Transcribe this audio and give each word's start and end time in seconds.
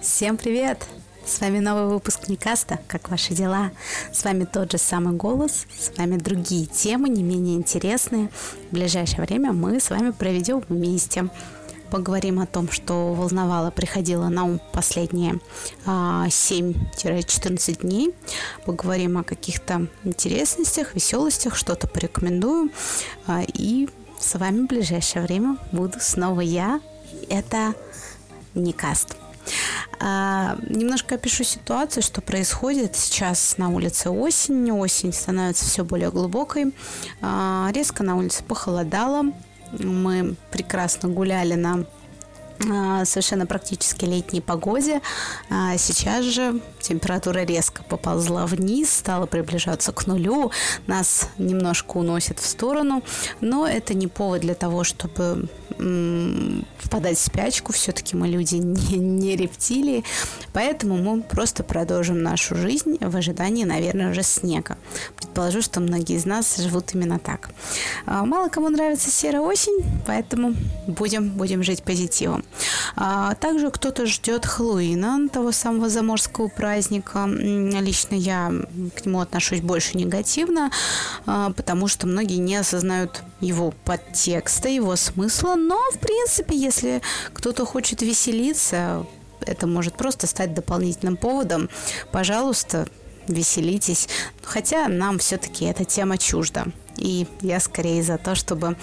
Всем 0.00 0.38
привет! 0.38 0.86
С 1.26 1.42
вами 1.42 1.58
новый 1.58 1.92
выпуск 1.92 2.28
Никаста. 2.28 2.78
Как 2.88 3.10
ваши 3.10 3.34
дела? 3.34 3.70
С 4.10 4.24
вами 4.24 4.44
тот 4.44 4.72
же 4.72 4.78
самый 4.78 5.14
голос, 5.14 5.66
с 5.78 5.94
вами 5.98 6.16
другие 6.16 6.64
темы, 6.64 7.10
не 7.10 7.22
менее 7.22 7.56
интересные. 7.56 8.30
В 8.70 8.72
ближайшее 8.72 9.20
время 9.20 9.52
мы 9.52 9.78
с 9.78 9.90
вами 9.90 10.12
проведем 10.12 10.64
вместе. 10.70 11.28
Поговорим 11.90 12.40
о 12.40 12.46
том, 12.46 12.70
что 12.70 13.12
волновало, 13.12 13.70
приходило 13.70 14.28
на 14.28 14.44
ум 14.44 14.60
последние 14.72 15.38
а, 15.84 16.26
7-14 16.28 17.82
дней. 17.82 18.14
Поговорим 18.64 19.18
о 19.18 19.22
каких-то 19.22 19.86
интересностях, 20.04 20.94
веселостях, 20.94 21.56
что-то 21.56 21.86
порекомендую. 21.86 22.70
А, 23.26 23.42
и 23.42 23.86
с 24.18 24.38
вами 24.38 24.60
в 24.60 24.66
ближайшее 24.66 25.26
время 25.26 25.58
буду 25.72 25.98
снова 26.00 26.40
я. 26.40 26.80
Это 27.28 27.74
Никаст. 28.54 29.14
А, 29.98 30.56
немножко 30.68 31.16
опишу 31.16 31.44
ситуацию, 31.44 32.02
что 32.02 32.20
происходит. 32.20 32.96
Сейчас 32.96 33.58
на 33.58 33.68
улице 33.68 34.10
осень, 34.10 34.70
осень 34.72 35.12
становится 35.12 35.64
все 35.64 35.84
более 35.84 36.10
глубокой. 36.10 36.72
А, 37.20 37.70
резко 37.72 38.02
на 38.02 38.16
улице 38.16 38.42
похолодало. 38.44 39.32
Мы 39.72 40.36
прекрасно 40.50 41.08
гуляли 41.08 41.54
на 41.54 41.84
а, 42.68 43.04
совершенно 43.04 43.46
практически 43.46 44.04
летней 44.04 44.40
погоде. 44.40 45.00
А 45.48 45.76
сейчас 45.78 46.24
же 46.24 46.60
температура 46.82 47.40
резко 47.40 47.82
поползла 47.84 48.46
вниз, 48.46 48.90
стала 48.90 49.26
приближаться 49.26 49.92
к 49.92 50.06
нулю, 50.06 50.50
нас 50.86 51.28
немножко 51.38 51.98
уносит 51.98 52.38
в 52.38 52.46
сторону, 52.46 53.02
но 53.40 53.66
это 53.66 53.94
не 53.94 54.06
повод 54.06 54.40
для 54.40 54.54
того, 54.54 54.84
чтобы 54.84 55.48
впадать 56.78 57.16
в 57.16 57.20
спячку, 57.20 57.72
все-таки 57.72 58.16
мы 58.16 58.28
люди 58.28 58.54
не, 58.56 58.98
не 58.98 59.36
рептилии, 59.36 60.04
поэтому 60.52 60.96
мы 60.96 61.22
просто 61.22 61.62
продолжим 61.62 62.22
нашу 62.22 62.54
жизнь 62.54 62.98
в 63.00 63.16
ожидании, 63.16 63.64
наверное, 63.64 64.10
уже 64.10 64.22
снега. 64.22 64.76
Предположу, 65.16 65.62
что 65.62 65.80
многие 65.80 66.16
из 66.16 66.26
нас 66.26 66.56
живут 66.56 66.94
именно 66.94 67.18
так. 67.18 67.50
А, 68.06 68.24
мало 68.24 68.48
кому 68.48 68.68
нравится 68.68 69.10
серая 69.10 69.40
осень, 69.40 69.84
поэтому 70.06 70.54
будем, 70.86 71.30
будем 71.30 71.62
жить 71.62 71.82
позитивом. 71.82 72.44
А 72.96 73.34
также 73.34 73.70
кто-то 73.70 74.06
ждет 74.06 74.44
Хэллоуина, 74.44 75.28
того 75.28 75.52
самого 75.52 75.88
заморского 75.88 76.48
праздника. 76.48 76.69
Лично 77.26 78.14
я 78.14 78.52
к 78.94 79.06
нему 79.06 79.20
отношусь 79.20 79.60
больше 79.60 79.96
негативно, 79.96 80.70
а, 81.26 81.50
потому 81.52 81.88
что 81.88 82.06
многие 82.06 82.36
не 82.36 82.56
осознают 82.56 83.22
его 83.40 83.72
подтекста, 83.84 84.68
его 84.68 84.96
смысла. 84.96 85.54
Но, 85.54 85.78
в 85.92 85.98
принципе, 85.98 86.56
если 86.56 87.02
кто-то 87.32 87.64
хочет 87.64 88.02
веселиться, 88.02 89.06
это 89.40 89.66
может 89.66 89.94
просто 89.96 90.26
стать 90.26 90.54
дополнительным 90.54 91.16
поводом. 91.16 91.68
Пожалуйста, 92.12 92.86
веселитесь. 93.26 94.08
Хотя 94.42 94.88
нам 94.88 95.18
все-таки 95.18 95.64
эта 95.64 95.84
тема 95.84 96.18
чужда. 96.18 96.66
И 96.96 97.26
я 97.40 97.60
скорее 97.60 98.02
за 98.02 98.18
то, 98.18 98.34
чтобы 98.34 98.76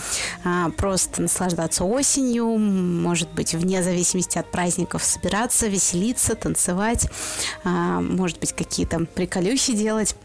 а, 0.44 0.70
просто 0.72 1.22
наслаждаться 1.22 1.84
осенью, 1.84 2.58
может 2.58 3.30
быть, 3.34 3.54
вне 3.54 3.84
зависимости 3.84 4.38
от 4.38 4.50
праздников, 4.50 5.04
собираться, 5.04 5.68
веселиться, 5.68 6.36
танцевать, 6.36 7.10
а, 7.64 8.02
может 8.02 8.40
быть, 8.40 8.54
какие-то 8.54 9.06
приколюхи 9.06 9.74
делать. 9.74 10.16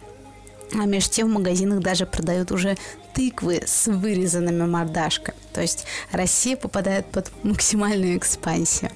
А 0.75 0.87
между 0.87 1.13
тем 1.13 1.29
в 1.29 1.33
магазинах 1.35 1.81
даже 1.81 2.07
продают 2.07 2.51
уже 2.51 2.79
тыквы 3.13 3.63
с 3.67 3.89
вырезанными 3.89 4.67
мордашками. 4.67 5.37
То 5.53 5.61
есть 5.61 5.85
Россия 6.13 6.57
попадает 6.57 7.07
под 7.07 7.31
максимальную 7.43 8.17
экспансию. 8.17 8.91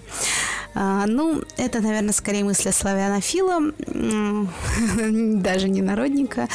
А, 0.79 1.07
ну, 1.07 1.43
это, 1.57 1.81
наверное, 1.81 2.13
скорее 2.13 2.45
мысли 2.45 2.71
славянофила, 2.71 3.73
даже 5.41 5.71
не 5.71 5.81
народника. 5.81 6.49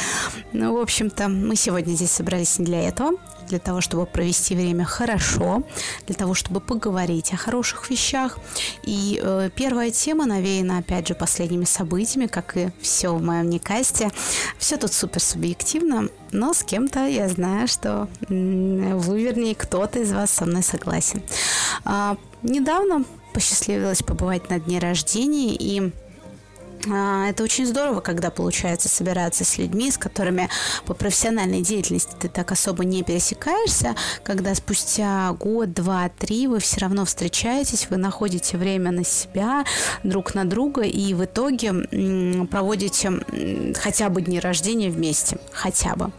Ну, 0.52 0.76
в 0.76 0.80
общем-то, 0.80 1.28
мы 1.28 1.56
сегодня 1.56 1.94
здесь 1.94 2.12
собрались 2.12 2.56
не 2.60 2.66
для 2.66 2.86
этого, 2.86 3.18
для 3.48 3.58
того, 3.58 3.80
чтобы 3.80 4.06
провести 4.06 4.54
время 4.54 4.84
хорошо, 4.84 5.64
для 6.06 6.14
того, 6.14 6.34
чтобы 6.34 6.60
поговорить 6.60 7.32
о 7.32 7.36
хороших 7.36 7.90
вещах. 7.90 8.38
И 8.84 9.20
э, 9.20 9.50
первая 9.56 9.90
тема 9.90 10.24
навеяна, 10.26 10.78
опять 10.78 11.08
же, 11.08 11.16
последними 11.16 11.64
событиями, 11.64 12.28
как 12.28 12.56
и 12.56 12.70
все 12.80 13.12
в 13.12 13.22
моем 13.24 13.50
Никасте. 13.50 14.12
Все 14.56 14.76
тут 14.76 14.92
супер 14.92 15.20
субъективно, 15.20 16.10
но 16.30 16.54
с 16.54 16.62
кем-то 16.62 17.06
я 17.06 17.28
знаю, 17.28 17.66
что 17.66 18.08
вы, 18.28 19.20
вернее, 19.20 19.56
кто-то 19.56 19.98
из 19.98 20.12
вас 20.12 20.30
со 20.30 20.46
мной 20.46 20.62
согласен. 20.62 21.22
А, 21.84 22.16
недавно 22.44 23.04
посчастливилось 23.32 24.02
побывать 24.02 24.50
на 24.50 24.60
дне 24.60 24.78
рождения, 24.78 25.54
и 25.54 25.92
а, 26.90 27.28
это 27.28 27.44
очень 27.44 27.66
здорово, 27.66 28.00
когда 28.00 28.30
получается 28.30 28.88
собираться 28.88 29.44
с 29.44 29.58
людьми, 29.58 29.90
с 29.90 29.98
которыми 29.98 30.48
по 30.84 30.94
профессиональной 30.94 31.62
деятельности 31.62 32.12
ты 32.18 32.28
так 32.28 32.50
особо 32.52 32.84
не 32.84 33.02
пересекаешься, 33.02 33.94
когда 34.24 34.54
спустя 34.54 35.32
год, 35.32 35.72
два, 35.72 36.08
три 36.08 36.46
вы 36.46 36.58
все 36.58 36.80
равно 36.80 37.04
встречаетесь, 37.04 37.88
вы 37.90 37.96
находите 37.96 38.56
время 38.56 38.90
на 38.90 39.04
себя, 39.04 39.64
друг 40.02 40.34
на 40.34 40.44
друга, 40.44 40.82
и 40.82 41.14
в 41.14 41.24
итоге 41.24 41.72
проводите 42.50 43.12
хотя 43.76 44.08
бы 44.08 44.22
дни 44.22 44.40
рождения 44.40 44.90
вместе, 44.90 45.38
хотя 45.52 45.94
бы. 45.94 46.10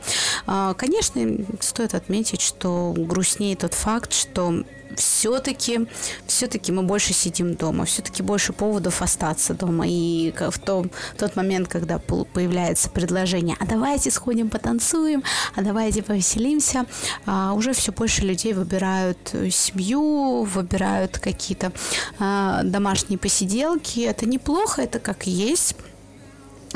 А, 0.45 0.73
конечно, 0.75 1.21
стоит 1.59 1.93
отметить, 1.93 2.41
что 2.41 2.93
грустнее 2.95 3.55
тот 3.55 3.73
факт, 3.73 4.13
что 4.13 4.63
все-таки 4.99 5.87
все-таки 6.27 6.71
мы 6.71 6.83
больше 6.83 7.13
сидим 7.13 7.55
дома, 7.55 7.85
все-таки 7.85 8.23
больше 8.23 8.53
поводов 8.53 9.01
остаться 9.01 9.53
дома. 9.53 9.85
И 9.87 10.33
в, 10.37 10.59
том, 10.59 10.91
в 11.15 11.17
тот 11.17 11.35
момент, 11.35 11.67
когда 11.67 11.99
появляется 11.99 12.89
предложение, 12.89 13.55
а 13.59 13.65
давайте 13.65 14.11
сходим 14.11 14.49
потанцуем, 14.49 15.23
а 15.55 15.61
давайте 15.61 16.03
повеселимся, 16.03 16.85
а 17.25 17.53
уже 17.53 17.73
все 17.73 17.91
больше 17.91 18.21
людей 18.23 18.53
выбирают 18.53 19.29
э, 19.33 19.49
семью, 19.49 20.43
выбирают 20.43 21.19
какие-то 21.19 21.71
а, 22.19 22.63
домашние 22.63 23.17
посиделки. 23.17 24.01
Это 24.01 24.25
неплохо, 24.25 24.81
это 24.81 24.99
как 24.99 25.27
есть. 25.27 25.75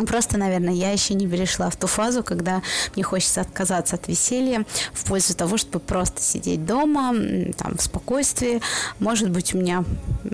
Просто, 0.05 0.37
наверное, 0.37 0.73
я 0.73 0.91
еще 0.91 1.13
не 1.13 1.27
перешла 1.27 1.69
в 1.69 1.75
ту 1.75 1.87
фазу, 1.87 2.23
когда 2.23 2.61
мне 2.95 3.03
хочется 3.03 3.41
отказаться 3.41 3.95
от 3.95 4.07
веселья 4.07 4.65
в 4.93 5.05
пользу 5.05 5.35
того, 5.35 5.57
чтобы 5.57 5.83
просто 5.83 6.21
сидеть 6.21 6.65
дома, 6.65 7.13
там, 7.57 7.77
в 7.77 7.81
спокойствии. 7.81 8.61
Может 8.99 9.31
быть, 9.31 9.55
у 9.55 9.57
меня, 9.57 9.83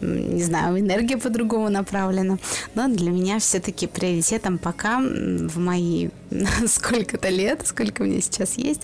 не 0.01 0.44
знаю, 0.44 0.79
энергия 0.79 1.18
по-другому 1.18 1.69
направлена, 1.69 2.38
но 2.75 2.88
для 2.88 3.12
меня 3.12 3.40
все-таки 3.40 3.88
приоритетом 3.88 4.57
пока 4.57 5.00
в 5.00 5.57
мои 5.57 6.09
сколько-то 6.68 7.30
лет, 7.30 7.62
сколько 7.66 8.03
мне 8.03 8.22
сейчас 8.22 8.57
есть, 8.57 8.81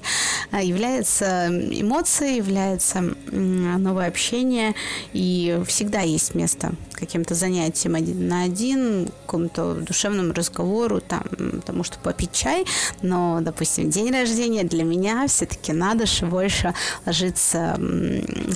а, 0.51 0.61
является 0.61 1.47
эмоции, 1.47 2.38
является 2.38 3.03
новое 3.31 4.07
общение, 4.07 4.75
и 5.13 5.61
всегда 5.67 6.01
есть 6.01 6.35
место 6.35 6.73
каким-то 7.00 7.36
занятиям 7.36 7.96
один 7.96 8.28
на 8.28 8.44
один, 8.44 9.10
какому-то 9.26 9.76
душевному 9.76 10.34
разговору, 10.34 11.02
там, 11.02 11.24
потому 11.30 11.84
что 11.84 11.98
попить 12.00 12.32
чай, 12.32 12.66
но, 13.02 13.40
допустим, 13.42 13.90
день 13.90 14.12
рождения 14.12 14.64
для 14.64 14.84
меня 14.84 15.28
все-таки 15.28 15.74
надо 15.74 16.06
же 16.06 16.26
больше 16.26 16.74
ложиться 17.06 17.80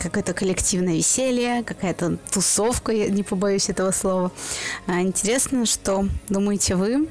какое-то 0.02 0.34
коллективное 0.34 0.96
веселье, 0.96 1.64
какая-то 1.64 2.18
тусовка, 2.32 2.92
я 2.92 3.10
не 3.10 3.24
побоюсь 3.24 3.70
этого 3.70 3.92
слова. 3.92 4.32
А, 4.88 5.02
интересно, 5.02 5.66
что 5.66 6.08
думаете 6.30 6.76
вы, 6.76 7.08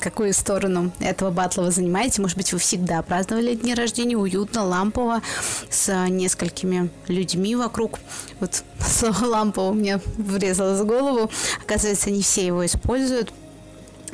какую 0.00 0.32
сторону 0.34 0.92
этого 1.00 1.30
батла 1.30 1.64
вы 1.64 1.70
занимаете? 1.70 2.20
Может 2.22 2.36
быть, 2.36 2.52
вы 2.52 2.58
всегда 2.58 3.02
праздновали 3.02 3.54
дни 3.54 3.74
рождения 3.74 4.16
уютно, 4.16 4.64
лампово, 4.64 5.22
с 5.70 5.92
несколькими 6.08 6.90
людьми 7.08 7.56
вокруг. 7.56 7.98
Вот 8.44 8.62
слово 8.86 9.24
лампово 9.24 9.72
мне 9.72 9.98
врезалось 10.18 10.80
в 10.80 10.84
голову. 10.84 11.30
Оказывается, 11.62 12.10
не 12.10 12.20
все 12.20 12.46
его 12.46 12.66
используют. 12.66 13.32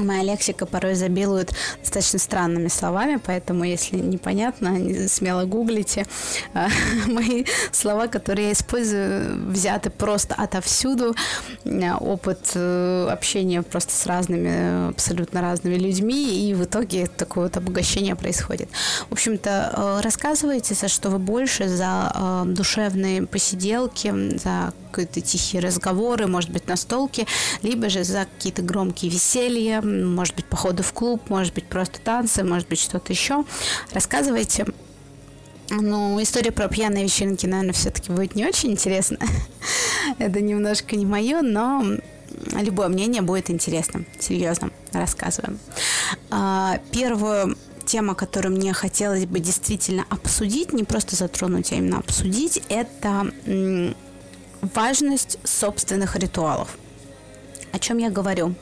Моя 0.00 0.22
лексика 0.22 0.66
порой 0.66 0.94
забилует 0.94 1.52
достаточно 1.80 2.18
странными 2.18 2.68
словами, 2.68 3.20
поэтому, 3.24 3.64
если 3.64 3.96
непонятно, 3.96 5.08
смело 5.08 5.44
гуглите. 5.44 6.06
А, 6.54 6.68
мои 7.06 7.44
слова, 7.72 8.06
которые 8.06 8.48
я 8.48 8.52
использую, 8.52 9.50
взяты 9.50 9.90
просто 9.90 10.34
отовсюду. 10.34 11.14
Опыт 12.00 12.52
э, 12.54 13.08
общения 13.10 13.62
просто 13.62 13.92
с 13.92 14.06
разными, 14.06 14.88
абсолютно 14.88 15.40
разными 15.40 15.74
людьми, 15.74 16.48
и 16.48 16.54
в 16.54 16.64
итоге 16.64 17.06
такое 17.06 17.44
вот 17.44 17.56
обогащение 17.56 18.16
происходит. 18.16 18.68
В 19.08 19.12
общем-то, 19.12 19.72
э, 19.76 20.00
рассказывайте, 20.02 20.74
за 20.74 20.88
что 20.88 21.10
вы 21.10 21.18
больше, 21.18 21.68
за 21.68 22.12
э, 22.14 22.42
душевные 22.46 23.26
посиделки, 23.26 24.38
за 24.38 24.72
какие-то 24.90 25.20
тихие 25.20 25.62
разговоры, 25.62 26.26
может 26.26 26.50
быть, 26.50 26.66
настолки, 26.66 27.26
либо 27.62 27.88
же 27.88 28.04
за 28.04 28.26
какие-то 28.26 28.62
громкие 28.62 29.10
веселья, 29.10 29.80
может 29.80 30.34
быть, 30.34 30.46
походы 30.46 30.82
в 30.82 30.92
клуб, 30.92 31.28
может 31.28 31.54
быть, 31.54 31.66
просто 31.66 32.00
танцы, 32.00 32.44
может 32.44 32.68
быть, 32.68 32.80
что-то 32.80 33.12
еще. 33.12 33.44
Рассказывайте. 33.92 34.66
Ну, 35.70 36.20
история 36.20 36.50
про 36.50 36.68
пьяные 36.68 37.04
вечеринки, 37.04 37.46
наверное, 37.46 37.72
все-таки 37.72 38.10
будет 38.10 38.34
не 38.34 38.44
очень 38.44 38.72
интересно. 38.72 39.18
Это 40.18 40.40
немножко 40.40 40.96
не 40.96 41.06
мое, 41.06 41.42
но 41.42 41.84
любое 42.60 42.88
мнение 42.88 43.22
будет 43.22 43.50
интересным. 43.50 44.06
Серьезно, 44.18 44.70
рассказываем. 44.92 45.58
А, 46.30 46.80
первую 46.90 47.56
тема, 47.84 48.14
которую 48.14 48.56
мне 48.56 48.72
хотелось 48.72 49.26
бы 49.26 49.40
действительно 49.40 50.04
обсудить, 50.10 50.72
не 50.72 50.84
просто 50.84 51.16
затронуть, 51.16 51.72
а 51.72 51.76
именно 51.76 51.98
обсудить, 51.98 52.62
это 52.68 53.32
важность 54.62 55.38
собственных 55.44 56.16
ритуалов. 56.16 56.76
О 57.72 57.78
чем 57.78 57.98
я 57.98 58.10
говорю? 58.10 58.54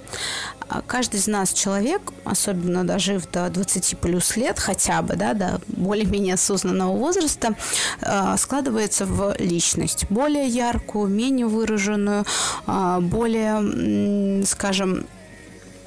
А 0.68 0.82
каждый 0.82 1.16
из 1.16 1.26
нас 1.26 1.54
человек, 1.54 2.12
особенно 2.24 2.86
дожив 2.86 3.30
до 3.30 3.48
20 3.48 3.98
плюс 3.98 4.36
лет 4.36 4.58
хотя 4.58 5.00
бы, 5.00 5.16
да, 5.16 5.32
до 5.32 5.60
более-менее 5.68 6.34
осознанного 6.34 6.94
возраста, 6.94 7.54
а, 8.02 8.36
складывается 8.36 9.06
в 9.06 9.34
личность. 9.38 10.04
Более 10.10 10.46
яркую, 10.46 11.08
менее 11.08 11.46
выраженную, 11.46 12.26
а, 12.66 13.00
более, 13.00 14.44
скажем, 14.44 15.06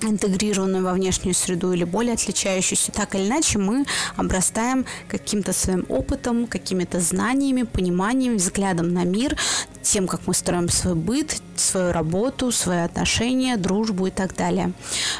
интегрированную 0.03 0.83
во 0.83 0.93
внешнюю 0.93 1.33
среду 1.33 1.73
или 1.73 1.83
более 1.83 2.13
отличающуюся, 2.13 2.91
так 2.91 3.15
или 3.15 3.27
иначе 3.27 3.59
мы 3.59 3.85
обрастаем 4.15 4.85
каким-то 5.07 5.53
своим 5.53 5.85
опытом, 5.89 6.47
какими-то 6.47 6.99
знаниями, 6.99 7.63
пониманием, 7.63 8.37
взглядом 8.37 8.93
на 8.93 9.03
мир, 9.03 9.37
тем, 9.81 10.07
как 10.07 10.27
мы 10.27 10.33
строим 10.33 10.69
свой 10.69 10.95
быт, 10.95 11.41
свою 11.55 11.91
работу, 11.91 12.51
свои 12.51 12.79
отношения, 12.79 13.57
дружбу 13.57 14.07
и 14.07 14.11
так 14.11 14.35
далее. 14.35 14.73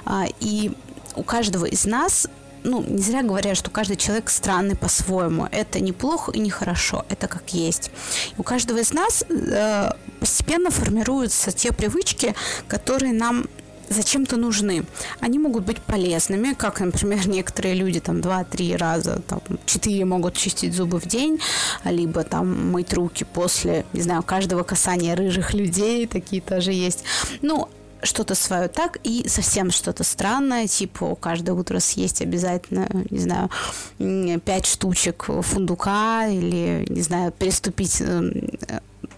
А, 0.05 0.25
и 0.39 0.71
у 1.15 1.23
каждого 1.23 1.65
из 1.65 1.85
нас 1.85 2.27
ну, 2.63 2.83
не 2.83 3.01
зря 3.01 3.23
говорят, 3.23 3.57
что 3.57 3.71
каждый 3.71 3.97
человек 3.97 4.29
странный 4.29 4.75
по-своему. 4.75 5.47
Это 5.51 5.79
неплохо 5.79 6.31
и 6.31 6.39
не 6.39 6.49
хорошо, 6.49 7.05
это 7.09 7.27
как 7.27 7.53
есть. 7.53 7.91
У 8.37 8.43
каждого 8.43 8.77
из 8.77 8.93
нас 8.93 9.23
э, 9.29 9.89
постепенно 10.19 10.69
формируются 10.69 11.51
те 11.51 11.71
привычки, 11.71 12.35
которые 12.67 13.13
нам 13.13 13.45
зачем-то 13.91 14.37
нужны. 14.37 14.85
Они 15.19 15.39
могут 15.39 15.65
быть 15.65 15.79
полезными, 15.79 16.53
как, 16.53 16.79
например, 16.79 17.27
некоторые 17.27 17.75
люди 17.75 17.99
там 17.99 18.17
2-3 18.19 18.77
раза, 18.77 19.21
там 19.27 19.41
4 19.65 20.05
могут 20.05 20.35
чистить 20.35 20.73
зубы 20.73 20.99
в 20.99 21.05
день, 21.05 21.39
либо 21.85 22.23
там 22.23 22.71
мыть 22.71 22.93
руки 22.93 23.23
после, 23.23 23.85
не 23.93 24.01
знаю, 24.01 24.23
каждого 24.23 24.63
касания 24.63 25.15
рыжих 25.15 25.53
людей, 25.53 26.07
такие 26.07 26.41
тоже 26.41 26.71
есть. 26.71 27.03
Ну, 27.41 27.69
что-то 28.03 28.35
свое 28.35 28.67
так 28.67 28.97
и 29.03 29.27
совсем 29.27 29.71
что-то 29.71 30.03
странное, 30.03 30.67
типа 30.67 31.15
каждое 31.15 31.53
утро 31.53 31.79
съесть 31.79 32.21
обязательно, 32.21 32.87
не 33.09 33.19
знаю, 33.19 33.49
пять 34.41 34.65
штучек 34.65 35.25
фундука 35.41 36.27
или, 36.27 36.85
не 36.89 37.01
знаю, 37.01 37.31
переступить 37.31 38.01
э, 38.01 38.31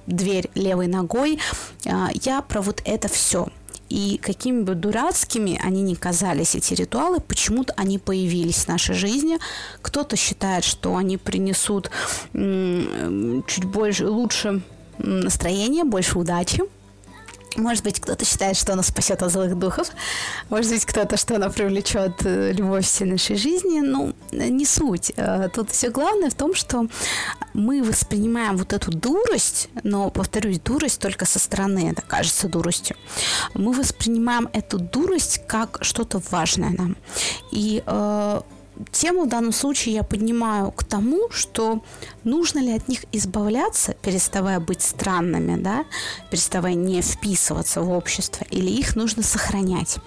дверь 0.08 0.50
левой 0.56 0.88
ногой. 0.88 1.40
А, 1.86 2.10
я 2.14 2.42
про 2.42 2.62
вот 2.62 2.82
это 2.86 3.08
все. 3.08 3.48
И 3.94 4.18
какими 4.18 4.64
бы 4.64 4.74
дурацкими 4.74 5.62
они 5.64 5.84
ни 5.84 5.94
казались, 5.94 6.56
эти 6.56 6.74
ритуалы, 6.74 7.20
почему-то 7.20 7.76
они 7.78 8.00
появились 8.00 8.66
в 8.66 8.68
нашей 8.68 8.96
жизни. 8.96 9.38
Кто-то 9.84 10.16
считает, 10.16 10.64
что 10.64 10.96
они 10.96 11.18
принесут 11.18 11.92
чуть 12.34 13.66
больше, 13.66 14.08
лучше 14.08 14.64
настроение, 14.98 15.84
больше 15.84 16.18
удачи. 16.18 16.64
Может 17.56 17.84
быть, 17.84 18.00
кто-то 18.00 18.26
считает, 18.26 18.58
что 18.58 18.74
она 18.74 18.84
спасет 18.84 19.22
от 19.22 19.32
злых 19.32 19.58
духов. 19.58 19.90
Может 20.50 20.72
быть, 20.72 20.86
кто-то, 20.86 21.18
что 21.18 21.36
она 21.36 21.50
привлечет 21.50 22.26
э, 22.26 22.52
любовь 22.52 22.86
всей 22.86 23.06
нашей 23.06 23.36
жизни. 23.36 23.82
Ну, 23.82 24.14
не 24.32 24.66
суть. 24.66 25.12
Э, 25.16 25.50
тут 25.54 25.70
все 25.70 25.90
главное 25.90 26.30
в 26.30 26.36
том, 26.36 26.56
что 26.56 26.88
мы 27.54 27.84
воспринимаем 27.84 28.58
вот 28.58 28.74
эту 28.74 28.92
дурость, 28.92 29.70
но, 29.84 30.10
повторюсь, 30.10 30.60
дурость 30.60 31.00
только 31.00 31.26
со 31.26 31.40
стороны, 31.40 31.92
это 31.92 32.02
кажется 32.02 32.48
дуростью. 32.48 32.96
Мы 33.54 33.74
воспринимаем 33.74 34.50
эту 34.54 34.80
дурость 34.80 35.42
как 35.48 35.78
что-то 35.82 36.22
важное 36.32 36.72
нам. 36.72 36.98
И 37.52 37.84
э, 37.86 38.42
тему 38.92 39.26
в 39.26 39.30
данном 39.30 39.52
случае 39.52 39.96
я 39.96 40.04
поднимаю 40.04 40.72
к 40.72 40.84
тому, 40.84 41.30
что 41.30 41.82
нужно 42.24 42.60
ли 42.60 42.74
от 42.74 42.88
них 42.88 43.06
избавляться, 43.12 43.96
переставая 44.02 44.60
быть 44.60 44.82
странными, 44.82 45.62
да, 45.62 45.86
переставая 46.32 46.74
не 46.74 47.02
вписываться 47.02 47.82
в 47.82 47.92
общество, 47.92 48.46
или 48.50 48.70
их 48.70 48.96
нужно 48.96 49.24
сохранять. 49.24 49.98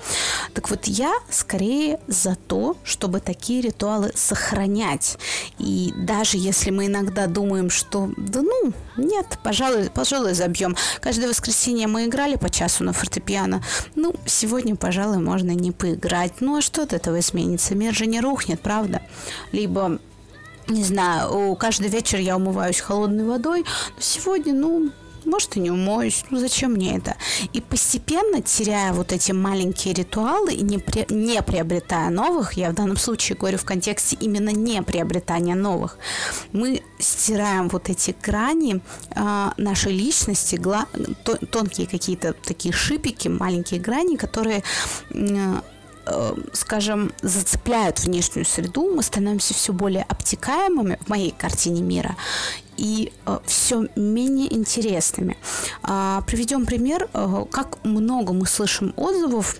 Так 0.54 0.70
вот, 0.70 0.86
я 0.86 1.12
скорее 1.30 2.00
за 2.06 2.36
то, 2.36 2.76
чтобы 2.84 3.20
такие 3.20 3.60
ритуалы 3.60 4.12
сохранять. 4.14 5.18
И 5.58 5.92
даже 5.96 6.36
если 6.38 6.70
мы 6.70 6.86
иногда 6.86 7.26
думаем, 7.26 7.70
что 7.70 8.10
да 8.16 8.42
ну, 8.42 8.72
нет, 8.96 9.38
пожалуй, 9.42 9.90
пожалуй, 9.90 10.34
забьем. 10.34 10.76
Каждое 11.00 11.28
воскресенье 11.28 11.86
мы 11.86 12.06
играли 12.06 12.36
по 12.36 12.50
часу 12.50 12.84
на 12.84 12.92
фортепиано. 12.92 13.62
Ну, 13.94 14.14
сегодня, 14.26 14.76
пожалуй, 14.76 15.18
можно 15.18 15.50
не 15.50 15.72
поиграть. 15.72 16.40
Ну, 16.40 16.56
а 16.56 16.62
что 16.62 16.82
от 16.82 16.92
этого 16.92 17.20
изменится? 17.20 17.74
Мир 17.74 17.94
же 17.94 18.06
не 18.06 18.20
рухнет, 18.20 18.55
правда? 18.56 19.02
Либо 19.52 19.98
не 20.68 20.82
знаю, 20.82 21.54
каждый 21.56 21.88
вечер 21.88 22.18
я 22.18 22.36
умываюсь 22.36 22.80
холодной 22.80 23.24
водой, 23.24 23.64
но 23.94 24.00
сегодня, 24.00 24.52
ну, 24.52 24.90
может, 25.26 25.56
и 25.56 25.60
не 25.60 25.70
умоюсь, 25.70 26.24
ну 26.30 26.38
зачем 26.38 26.72
мне 26.72 26.96
это? 26.96 27.16
И 27.52 27.60
постепенно, 27.60 28.40
теряя 28.42 28.92
вот 28.92 29.12
эти 29.12 29.32
маленькие 29.32 29.92
ритуалы 29.92 30.54
и 30.54 30.62
не, 30.62 30.78
при, 30.78 31.04
не 31.12 31.42
приобретая 31.42 32.10
новых, 32.10 32.54
я 32.54 32.70
в 32.70 32.74
данном 32.74 32.96
случае 32.96 33.36
говорю 33.36 33.58
в 33.58 33.64
контексте 33.64 34.16
именно 34.20 34.50
не 34.50 34.82
приобретания 34.82 35.54
новых, 35.54 35.98
мы 36.52 36.82
стираем 36.98 37.68
вот 37.68 37.90
эти 37.90 38.14
грани 38.22 38.80
э, 39.10 39.50
нашей 39.56 39.92
личности, 39.92 40.56
гла, 40.56 40.86
тонкие 41.50 41.86
какие-то 41.86 42.32
такие 42.32 42.72
шипики, 42.72 43.28
маленькие 43.28 43.80
грани, 43.80 44.16
которые 44.16 44.62
э, 45.10 45.60
скажем, 46.52 47.12
зацепляют 47.22 48.00
внешнюю 48.00 48.44
среду, 48.44 48.94
мы 48.94 49.02
становимся 49.02 49.54
все 49.54 49.72
более 49.72 50.04
обтекаемыми 50.04 50.98
в 51.00 51.08
моей 51.08 51.32
картине 51.32 51.82
мира 51.82 52.16
и 52.76 53.12
э, 53.24 53.38
все 53.46 53.86
менее 53.96 54.52
интересными. 54.54 55.36
А, 55.82 56.22
приведем 56.26 56.66
пример, 56.66 57.08
э, 57.12 57.44
как 57.50 57.82
много 57.84 58.32
мы 58.32 58.46
слышим 58.46 58.92
отзывов 58.96 59.58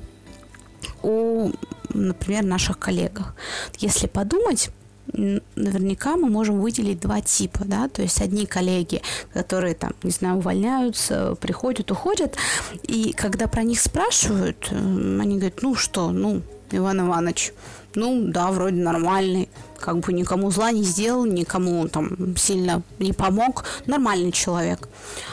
о, 1.02 1.50
например, 1.92 2.44
наших 2.44 2.78
коллегах. 2.78 3.34
Если 3.78 4.06
подумать, 4.06 4.70
наверняка 5.12 6.16
мы 6.16 6.28
можем 6.28 6.60
выделить 6.60 7.00
два 7.00 7.20
типа, 7.20 7.64
да, 7.64 7.88
то 7.88 8.02
есть 8.02 8.20
одни 8.20 8.46
коллеги, 8.46 9.02
которые 9.32 9.74
там, 9.74 9.92
не 10.02 10.10
знаю, 10.10 10.36
увольняются, 10.38 11.34
приходят, 11.40 11.90
уходят, 11.90 12.36
и 12.82 13.12
когда 13.12 13.46
про 13.46 13.62
них 13.62 13.80
спрашивают, 13.80 14.68
э, 14.70 14.76
они 14.76 15.36
говорят, 15.36 15.62
ну 15.62 15.74
что, 15.74 16.10
ну, 16.10 16.42
Иван 16.70 17.00
Иванович, 17.00 17.52
ну 17.94 18.26
да, 18.28 18.50
вроде 18.50 18.76
нормальный, 18.76 19.48
как 19.78 20.00
бы 20.00 20.12
никому 20.12 20.50
зла 20.50 20.72
не 20.72 20.82
сделал, 20.82 21.24
никому 21.24 21.88
там 21.88 22.36
сильно 22.36 22.82
не 22.98 23.12
помог, 23.12 23.64
нормальный 23.86 24.32
человек. 24.32 24.88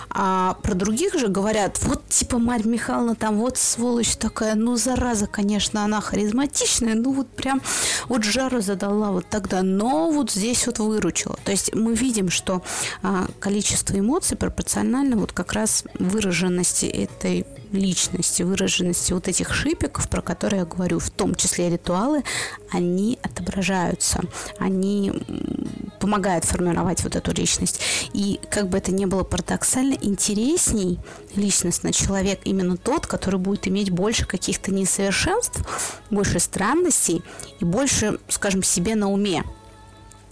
А 0.09 0.57
про 0.61 0.75
других 0.75 1.15
же 1.15 1.27
говорят, 1.27 1.79
вот 1.83 2.07
типа 2.07 2.37
Марья 2.37 2.67
Михайловна 2.67 3.15
там 3.15 3.37
вот 3.37 3.57
сволочь 3.57 4.15
такая, 4.15 4.53
ну 4.55 4.75
зараза, 4.75 5.25
конечно, 5.25 5.83
она 5.83 6.01
харизматичная, 6.01 6.93
ну 6.93 7.13
вот 7.13 7.27
прям 7.29 7.61
вот 8.07 8.23
жару 8.23 8.61
задала 8.61 9.11
вот 9.11 9.25
тогда, 9.29 9.63
но 9.63 10.11
вот 10.11 10.31
здесь 10.31 10.67
вот 10.67 10.79
выручила. 10.79 11.37
То 11.43 11.51
есть 11.51 11.73
мы 11.73 11.95
видим, 11.95 12.29
что 12.29 12.61
а, 13.01 13.27
количество 13.39 13.97
эмоций 13.97 14.37
пропорционально 14.37 15.17
вот 15.17 15.31
как 15.31 15.53
раз 15.53 15.83
выраженности 15.97 16.85
этой 16.85 17.47
личности, 17.73 18.43
выраженности 18.43 19.13
вот 19.13 19.27
этих 19.27 19.53
шипиков, 19.53 20.07
про 20.09 20.21
которые 20.21 20.59
я 20.59 20.65
говорю, 20.65 20.99
в 20.99 21.09
том 21.09 21.35
числе 21.35 21.69
ритуалы, 21.69 22.23
они 22.71 23.19
отображаются, 23.21 24.21
они 24.59 25.11
помогают 25.99 26.45
формировать 26.45 27.03
вот 27.03 27.15
эту 27.15 27.33
личность. 27.33 27.81
И 28.13 28.39
как 28.49 28.69
бы 28.69 28.77
это 28.77 28.91
ни 28.91 29.05
было 29.05 29.23
парадоксально, 29.23 29.95
интересней 30.01 30.99
личностно 31.35 31.91
человек 31.91 32.39
именно 32.43 32.77
тот, 32.77 33.07
который 33.07 33.39
будет 33.39 33.67
иметь 33.67 33.89
больше 33.89 34.25
каких-то 34.25 34.71
несовершенств, 34.71 35.61
больше 36.09 36.39
странностей 36.39 37.23
и 37.59 37.65
больше, 37.65 38.19
скажем, 38.27 38.63
себе 38.63 38.95
на 38.95 39.11
уме. 39.11 39.43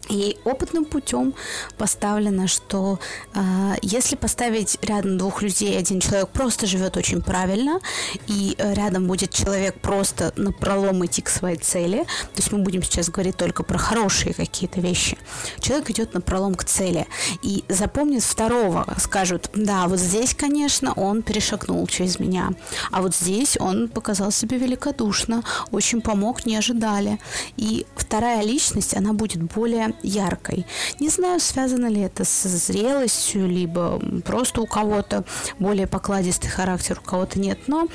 И 0.10 0.38
опытным 0.44 0.86
путем 0.86 1.34
поставлено, 1.78 2.48
что 2.48 3.00
э, 3.34 3.76
если 3.82 4.16
поставить 4.16 4.78
рядом 4.82 5.18
двух 5.18 5.42
людей, 5.42 5.78
один 5.78 6.00
человек 6.00 6.30
просто 6.30 6.68
живет 6.68 6.98
очень 6.98 7.22
правильно, 7.22 7.80
и 8.28 8.56
э, 8.58 8.74
рядом 8.74 9.08
будет 9.08 9.32
человек 9.32 9.80
просто 9.80 10.34
на 10.36 10.52
пролом 10.52 11.06
идти 11.06 11.22
к 11.22 11.30
своей 11.30 11.58
цели, 11.58 12.00
то 12.04 12.38
есть 12.38 12.52
мы 12.52 12.60
будем 12.60 12.84
сейчас 12.84 13.10
говорить 13.10 13.38
только 13.38 13.64
про 13.64 13.78
хорошие 13.78 14.34
какие-то 14.34 14.82
вещи. 14.82 15.18
Человек 15.60 15.90
идет 15.92 16.14
на 16.14 16.22
пролом 16.22 16.56
к 16.56 16.66
цели 16.66 17.08
и 17.42 17.64
запомнит 17.70 18.24
второго, 18.24 18.94
скажут, 18.98 19.50
да, 19.54 19.88
вот 19.88 20.00
здесь, 20.00 20.34
конечно, 20.34 20.94
он 20.94 21.22
перешагнул 21.22 21.86
через 21.88 22.20
меня, 22.20 22.52
а 22.92 23.02
вот 23.02 23.16
здесь 23.16 23.56
он 23.60 23.88
показал 23.88 24.32
себя 24.32 24.58
великодушно, 24.58 25.44
очень 25.72 26.02
помог, 26.02 26.46
не 26.46 26.58
ожидали. 26.58 27.20
И 27.58 27.86
вторая 27.96 28.44
личность, 28.44 28.96
она 28.96 29.14
будет 29.14 29.42
более 29.44 29.91
яркой. 30.04 30.66
Не 31.00 31.10
знаю, 31.10 31.40
связано 31.40 31.88
ли 31.88 32.02
это 32.02 32.24
с 32.26 32.44
зрелостью, 32.44 33.48
либо 33.48 34.02
просто 34.26 34.62
у 34.62 34.68
кого-то 34.68 35.24
более 35.60 35.88
покладистый 35.88 36.50
характер, 36.50 37.00
у 37.02 37.08
кого-то 37.08 37.40
нет, 37.40 37.60
но 37.68 37.88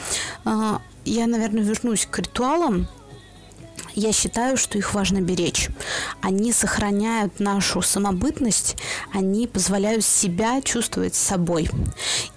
э, 0.44 0.78
я, 1.04 1.26
наверное, 1.26 1.62
вернусь 1.62 2.06
к 2.06 2.18
ритуалам, 2.18 2.88
я 3.96 4.12
считаю, 4.12 4.56
что 4.56 4.78
их 4.78 4.94
важно 4.94 5.20
беречь. 5.20 5.70
Они 6.20 6.52
сохраняют 6.52 7.40
нашу 7.40 7.80
самобытность, 7.80 8.76
они 9.12 9.46
позволяют 9.46 10.04
себя 10.04 10.60
чувствовать 10.60 11.14
собой. 11.14 11.68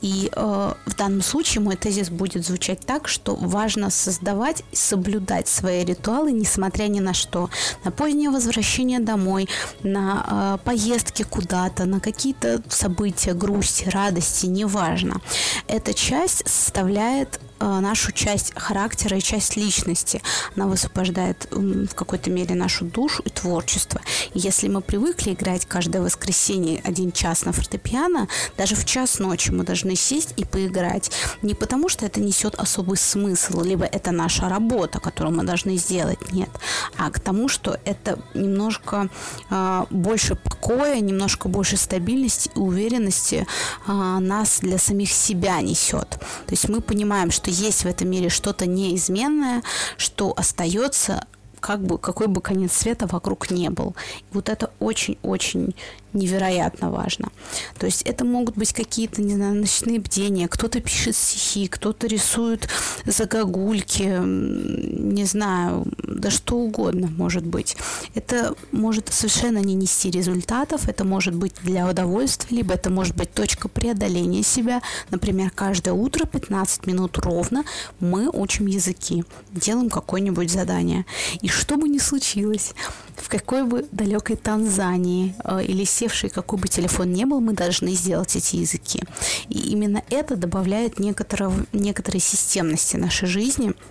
И 0.02 0.32
э, 0.34 0.74
в 0.86 0.96
данном 0.96 1.22
случае 1.22 1.62
мой 1.62 1.76
тезис 1.76 2.10
будет 2.10 2.46
звучать 2.46 2.80
так, 2.86 3.10
что 3.10 3.36
важно 3.36 3.90
создавать 3.90 4.64
и 4.72 4.76
соблюдать 4.76 5.50
свои 5.50 5.84
ритуалы, 5.84 6.32
несмотря 6.32 6.86
ни 6.86 7.02
на 7.02 7.14
что. 7.14 7.50
На 7.84 7.92
позднее 7.92 8.30
возвращение 8.30 9.00
домой, 9.00 9.50
на 9.84 10.58
э, 10.64 10.66
поездки 10.66 11.24
куда-то, 11.24 11.86
на 11.86 12.00
какие-то 12.00 12.62
события, 12.70 13.34
грусти, 13.34 13.90
радости, 13.90 14.46
неважно. 14.46 15.22
Эта 15.68 15.94
часть 15.94 16.48
составляет 16.48 17.42
нашу 17.60 18.12
часть 18.12 18.54
характера 18.56 19.18
и 19.18 19.22
часть 19.22 19.56
личности. 19.56 20.22
Она 20.56 20.68
высвобождает 20.68 21.48
в 21.52 21.94
какой-то 21.94 22.30
мере 22.30 22.56
нашу 22.56 22.86
душу 22.86 23.24
и 23.24 23.30
творчество. 23.30 24.02
И 24.34 24.40
если 24.40 24.68
мы 24.68 24.82
привыкли 24.82 25.34
играть 25.34 25.66
каждое 25.66 26.02
воскресенье 26.02 26.82
один 26.84 27.12
час 27.12 27.46
на 27.46 27.52
фортепиано, 27.52 28.28
даже 28.58 28.76
в 28.76 28.86
час 28.86 29.20
ночи 29.20 29.52
мы 29.52 29.64
должны 29.64 29.96
сесть 29.96 30.34
и 30.38 30.46
поиграть. 30.46 31.12
Не 31.42 31.54
потому, 31.54 31.90
что 31.90 32.06
это 32.06 32.20
несет 32.20 32.56
особый 32.56 32.98
смысл, 32.98 33.62
либо 33.62 33.86
это 33.86 34.12
наша 34.12 34.50
работа, 34.50 35.00
которую 35.00 35.36
мы 35.36 35.44
должны 35.44 35.78
сделать, 35.78 36.32
нет, 36.32 36.50
а 36.98 37.10
к 37.10 37.20
тому, 37.20 37.48
что 37.48 37.78
это 37.86 38.20
немножко 38.34 39.10
э, 39.50 39.86
больше 39.90 40.36
покоя, 40.36 41.00
немножко 41.00 41.50
больше 41.50 41.78
стабильности 41.78 42.52
и 42.56 42.60
уверенности 42.60 43.46
э, 43.88 43.92
нас 44.20 44.60
для 44.60 44.78
самих 44.78 45.12
себя 45.12 45.62
несет. 45.62 46.10
То 46.10 46.52
есть 46.52 46.70
мы 46.70 46.82
понимаем, 46.82 47.32
что 47.32 47.49
есть 47.50 47.84
в 47.84 47.86
этом 47.86 48.10
мире 48.10 48.30
что-то 48.30 48.66
неизменное, 48.66 49.64
что 49.98 50.34
остается 50.36 51.26
как 51.60 51.82
бы 51.82 51.98
какой 51.98 52.28
бы 52.28 52.42
конец 52.42 52.74
света 52.74 53.08
вокруг 53.08 53.52
не 53.52 53.70
был. 53.70 53.96
И 54.20 54.34
вот 54.34 54.50
это 54.50 54.72
очень-очень 54.80 55.76
невероятно 56.14 56.90
важно. 56.90 57.30
То 57.78 57.86
есть 57.86 58.02
это 58.04 58.26
могут 58.26 58.56
быть 58.56 58.74
какие-то, 58.74 59.22
не 59.22 59.36
знаю, 59.36 59.56
ночные 59.56 60.00
бдения, 60.00 60.48
кто-то 60.48 60.80
пишет 60.80 61.16
стихи, 61.16 61.68
кто-то 61.68 62.08
рисует 62.08 62.70
загогульки, 63.06 64.20
не 64.24 65.26
знаю, 65.26 65.86
да 65.98 66.30
что 66.30 66.58
угодно 66.58 67.08
может 67.08 67.46
быть. 67.46 67.78
Это 68.16 68.56
может 68.72 69.10
совершенно 69.10 69.60
не 69.60 69.76
нести 69.76 70.10
результатов, 70.10 70.88
это 70.88 71.04
может 71.04 71.36
быть 71.36 71.54
для 71.64 71.88
удовольствия, 71.88 72.58
либо 72.58 72.74
это 72.74 72.90
может 72.90 73.16
быть 73.16 73.34
точка 73.34 73.68
преодоления 73.68 74.44
себя. 74.44 74.82
Например, 75.10 75.52
каждое 75.52 75.94
утро 75.94 76.26
15 76.26 76.88
минут 76.88 77.18
ровно 77.18 77.64
мы 78.00 78.30
учим 78.30 78.68
языки, 78.68 79.24
делаем 79.52 79.90
какое-нибудь 79.90 80.52
задание. 80.52 81.06
И 81.42 81.48
что 81.48 81.78
бы 81.78 81.88
ни 81.88 81.98
случилось, 81.98 82.74
в 83.16 83.30
какой 83.30 83.64
бы 83.64 83.86
далекой 83.92 84.36
Танзании 84.36 85.36
э, 85.44 85.64
или 85.64 85.84
севший 86.00 86.30
какой 86.30 86.60
бы 86.60 86.68
телефон 86.68 87.12
не 87.12 87.26
был, 87.26 87.42
мы 87.42 87.54
должны 87.54 87.92
сделать 87.92 88.36
эти 88.36 88.56
языки. 88.58 89.04
И 89.50 89.60
именно 89.72 90.02
это 90.10 90.36
добавляет 90.36 91.00
некоторого, 91.00 91.54
некоторой 91.74 92.22
системности 92.22 92.98
нашей 92.98 93.28
жизни– 93.28 93.74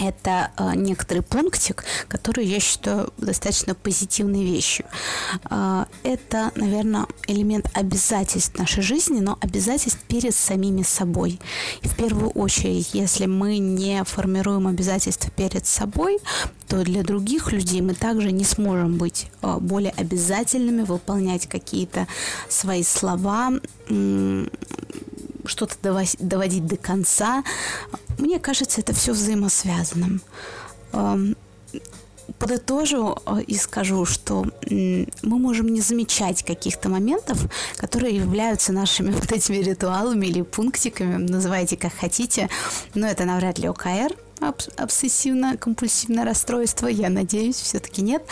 это 0.00 0.50
э, 0.56 0.74
некоторый 0.74 1.22
пунктик, 1.22 1.84
который 2.08 2.46
я 2.46 2.60
считаю 2.60 3.12
достаточно 3.18 3.74
позитивной 3.74 4.44
вещью. 4.44 4.86
Э, 5.50 5.84
это, 6.02 6.50
наверное, 6.54 7.06
элемент 7.26 7.66
обязательств 7.74 8.58
нашей 8.58 8.82
жизни, 8.82 9.20
но 9.20 9.38
обязательств 9.40 10.00
перед 10.08 10.34
самими 10.34 10.82
собой. 10.82 11.40
И 11.82 11.88
в 11.88 11.96
первую 11.96 12.30
очередь, 12.30 12.90
если 12.94 13.26
мы 13.26 13.58
не 13.58 14.04
формируем 14.04 14.66
обязательства 14.66 15.30
перед 15.30 15.66
собой, 15.66 16.18
то 16.68 16.82
для 16.82 17.02
других 17.02 17.52
людей 17.52 17.80
мы 17.80 17.94
также 17.94 18.32
не 18.32 18.44
сможем 18.44 18.96
быть 18.96 19.30
э, 19.42 19.58
более 19.60 19.92
обязательными, 19.92 20.82
выполнять 20.82 21.46
какие-то 21.46 22.06
свои 22.48 22.82
слова, 22.82 23.52
что-то 25.46 25.76
доводить 26.18 26.66
до 26.66 26.76
конца. 26.76 27.44
Мне 28.18 28.38
кажется, 28.38 28.80
это 28.80 28.92
все 28.92 29.12
взаимосвязано. 29.12 30.20
Эм, 30.92 31.36
подытожу 32.38 33.16
э, 33.26 33.42
и 33.46 33.56
скажу, 33.56 34.04
что 34.04 34.46
мы 34.70 35.06
можем 35.22 35.68
не 35.68 35.80
замечать 35.80 36.42
каких-то 36.42 36.88
моментов, 36.88 37.38
которые 37.76 38.16
являются 38.16 38.72
нашими 38.72 39.10
вот 39.12 39.32
этими 39.32 39.56
ритуалами 39.56 40.26
или 40.26 40.42
пунктиками, 40.42 41.16
называйте 41.16 41.76
как 41.76 41.92
хотите, 41.92 42.48
но 42.94 43.06
это 43.06 43.24
навряд 43.24 43.58
ли 43.58 43.68
ОКР, 43.68 44.14
обсессивно-компульсивное 44.40 46.24
расстройство, 46.24 46.86
я 46.86 47.08
надеюсь, 47.08 47.56
все-таки 47.56 48.02
нет, 48.02 48.22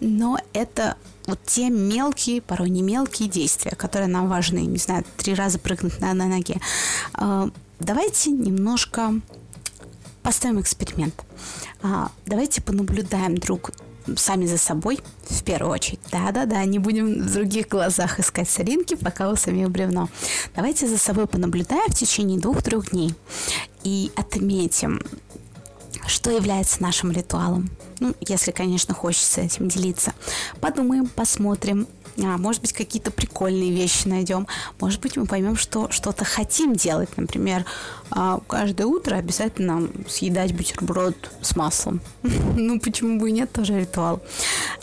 но 0.00 0.38
это 0.52 0.96
вот 1.26 1.40
те 1.44 1.70
мелкие, 1.70 2.40
порой 2.40 2.70
не 2.70 2.82
мелкие 2.82 3.28
действия, 3.28 3.72
которые 3.72 4.08
нам 4.08 4.28
важны, 4.28 4.58
не 4.58 4.78
знаю, 4.78 5.04
три 5.16 5.34
раза 5.34 5.58
прыгнуть 5.58 6.00
на 6.00 6.10
одной 6.10 6.26
ноге. 6.28 6.60
Давайте 7.80 8.30
немножко 8.30 9.20
поставим 10.22 10.60
эксперимент. 10.60 11.14
А, 11.82 12.10
давайте 12.24 12.62
понаблюдаем 12.62 13.36
друг 13.36 13.70
сами 14.16 14.46
за 14.46 14.58
собой 14.58 15.00
в 15.28 15.42
первую 15.42 15.72
очередь. 15.72 16.00
Да-да-да, 16.10 16.64
не 16.64 16.78
будем 16.78 17.22
в 17.22 17.32
других 17.32 17.68
глазах 17.68 18.20
искать 18.20 18.48
соринки, 18.48 18.94
пока 18.94 19.30
у 19.30 19.36
самих 19.36 19.70
бревно. 19.70 20.08
Давайте 20.54 20.86
за 20.86 20.98
собой 20.98 21.26
понаблюдаем 21.26 21.90
в 21.90 21.94
течение 21.94 22.38
двух-трех 22.38 22.90
дней 22.90 23.14
и 23.82 24.10
отметим, 24.16 25.00
что 26.06 26.30
является 26.30 26.82
нашим 26.82 27.10
ритуалом. 27.10 27.70
Ну, 27.98 28.14
если, 28.20 28.52
конечно, 28.52 28.94
хочется 28.94 29.40
этим 29.40 29.68
делиться. 29.68 30.12
Подумаем, 30.60 31.06
посмотрим. 31.06 31.86
А, 32.18 32.38
может 32.38 32.62
быть, 32.62 32.72
какие-то 32.72 33.10
прикольные 33.10 33.70
вещи 33.70 34.08
найдем. 34.08 34.46
Может 34.80 35.00
быть, 35.00 35.16
мы 35.16 35.26
поймем, 35.26 35.56
что 35.56 35.90
что-то 35.90 36.24
хотим 36.24 36.74
делать. 36.74 37.10
Например, 37.16 37.64
а, 38.10 38.40
каждое 38.46 38.86
утро 38.86 39.16
обязательно 39.16 39.88
съедать 40.08 40.54
бутерброд 40.54 41.30
с 41.40 41.56
маслом. 41.56 42.00
Ну, 42.56 42.80
почему 42.80 43.20
бы 43.20 43.28
и 43.28 43.32
нет, 43.32 43.52
тоже 43.52 43.80
ритуал. 43.80 44.22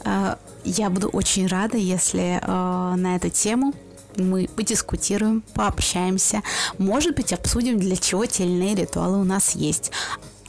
А, 0.03 0.37
я 0.63 0.89
буду 0.89 1.09
очень 1.09 1.47
рада, 1.47 1.77
если 1.77 2.39
а, 2.41 2.95
на 2.95 3.15
эту 3.15 3.29
тему 3.29 3.73
мы 4.15 4.47
подискутируем, 4.47 5.43
пообщаемся, 5.53 6.43
может 6.77 7.15
быть, 7.15 7.33
обсудим, 7.33 7.79
для 7.79 7.95
чего 7.95 8.25
те 8.25 8.43
или 8.43 8.51
иные 8.51 8.75
ритуалы 8.75 9.19
у 9.19 9.23
нас 9.23 9.55
есть. 9.55 9.91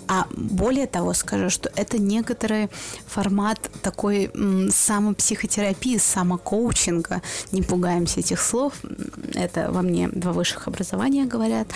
А 0.09 0.27
более 0.37 0.87
того, 0.87 1.15
скажу, 1.15 1.51
что 1.51 1.71
это 1.77 1.99
некоторый 1.99 2.69
формат 3.07 3.71
такой 3.83 4.31
самопсихотерапии, 4.71 5.99
самокоучинга. 5.99 7.23
Не 7.53 7.63
пугаемся 7.63 8.21
этих 8.21 8.41
слов. 8.41 8.75
Это 9.35 9.71
во 9.71 9.83
мне 9.83 10.09
два 10.09 10.33
высших 10.33 10.69
образования 10.69 11.25
говорят. 11.25 11.69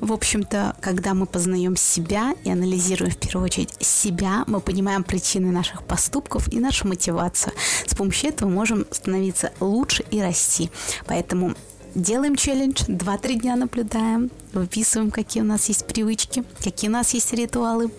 В 0.00 0.12
общем-то, 0.12 0.76
когда 0.80 1.14
мы 1.14 1.26
познаем 1.26 1.76
себя 1.76 2.34
и 2.44 2.50
анализируем 2.50 3.12
в 3.12 3.16
первую 3.16 3.44
очередь 3.44 3.74
себя, 3.80 4.44
мы 4.46 4.60
понимаем 4.60 5.04
причины 5.04 5.52
наших 5.52 5.84
поступков 5.84 6.52
и 6.52 6.58
нашу 6.58 6.88
мотивацию. 6.88 7.52
С 7.86 7.94
помощью 7.94 8.30
этого 8.30 8.48
можем 8.48 8.86
становиться 8.90 9.52
лучше 9.60 10.04
и 10.10 10.20
расти. 10.20 10.70
Поэтому 11.06 11.54
делаем 11.96 12.36
челлендж, 12.36 12.84
2-3 12.86 13.40
дня 13.40 13.56
наблюдаем, 13.56 14.30
выписываем, 14.52 15.10
какие 15.10 15.42
у 15.42 15.46
нас 15.46 15.68
есть 15.68 15.86
привычки, 15.86 16.44
какие 16.62 16.90
у 16.90 16.92
нас 16.92 17.14
есть 17.14 17.32
ритуалы, 17.32 17.90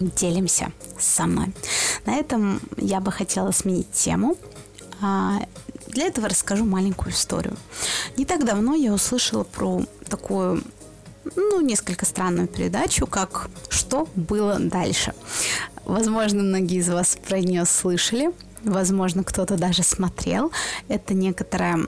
делимся 0.00 0.72
со 0.98 1.26
мной. 1.26 1.52
На 2.06 2.16
этом 2.16 2.60
я 2.76 3.00
бы 3.00 3.12
хотела 3.12 3.50
сменить 3.52 3.90
тему. 3.92 4.36
А, 5.00 5.40
для 5.88 6.06
этого 6.06 6.28
расскажу 6.28 6.64
маленькую 6.64 7.12
историю. 7.12 7.56
Не 8.16 8.24
так 8.24 8.44
давно 8.44 8.74
я 8.74 8.92
услышала 8.92 9.44
про 9.44 9.82
такую, 10.08 10.62
ну, 11.36 11.60
несколько 11.60 12.06
странную 12.06 12.48
передачу, 12.48 13.06
как 13.06 13.50
«Что 13.68 14.08
было 14.14 14.58
дальше?». 14.58 15.14
Возможно, 15.84 16.42
многие 16.42 16.78
из 16.78 16.88
вас 16.88 17.18
про 17.28 17.40
нее 17.40 17.64
слышали, 17.66 18.30
возможно, 18.64 19.22
кто-то 19.22 19.56
даже 19.56 19.82
смотрел. 19.82 20.50
Это 20.88 21.14
некоторая 21.14 21.86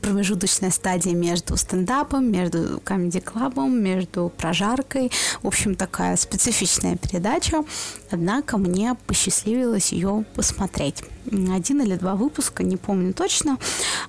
промежуточная 0.00 0.70
стадия 0.70 1.14
между 1.14 1.56
стендапом, 1.56 2.30
между 2.30 2.80
комедий-клабом, 2.82 3.80
между 3.80 4.32
прожаркой. 4.36 5.10
В 5.42 5.46
общем, 5.46 5.74
такая 5.74 6.16
специфичная 6.16 6.96
передача. 6.96 7.64
Однако 8.10 8.58
мне 8.58 8.96
посчастливилось 9.06 9.92
ее 9.92 10.24
посмотреть. 10.34 11.02
Один 11.26 11.82
или 11.82 11.96
два 11.96 12.14
выпуска, 12.14 12.62
не 12.62 12.76
помню 12.76 13.12
точно. 13.12 13.58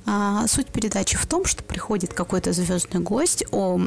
А, 0.05 0.47
суть 0.47 0.67
передачи 0.67 1.17
в 1.17 1.25
том, 1.25 1.45
что 1.45 1.63
приходит 1.63 2.13
какой-то 2.13 2.53
звездный 2.53 3.01
гость, 3.01 3.43
о 3.51 3.79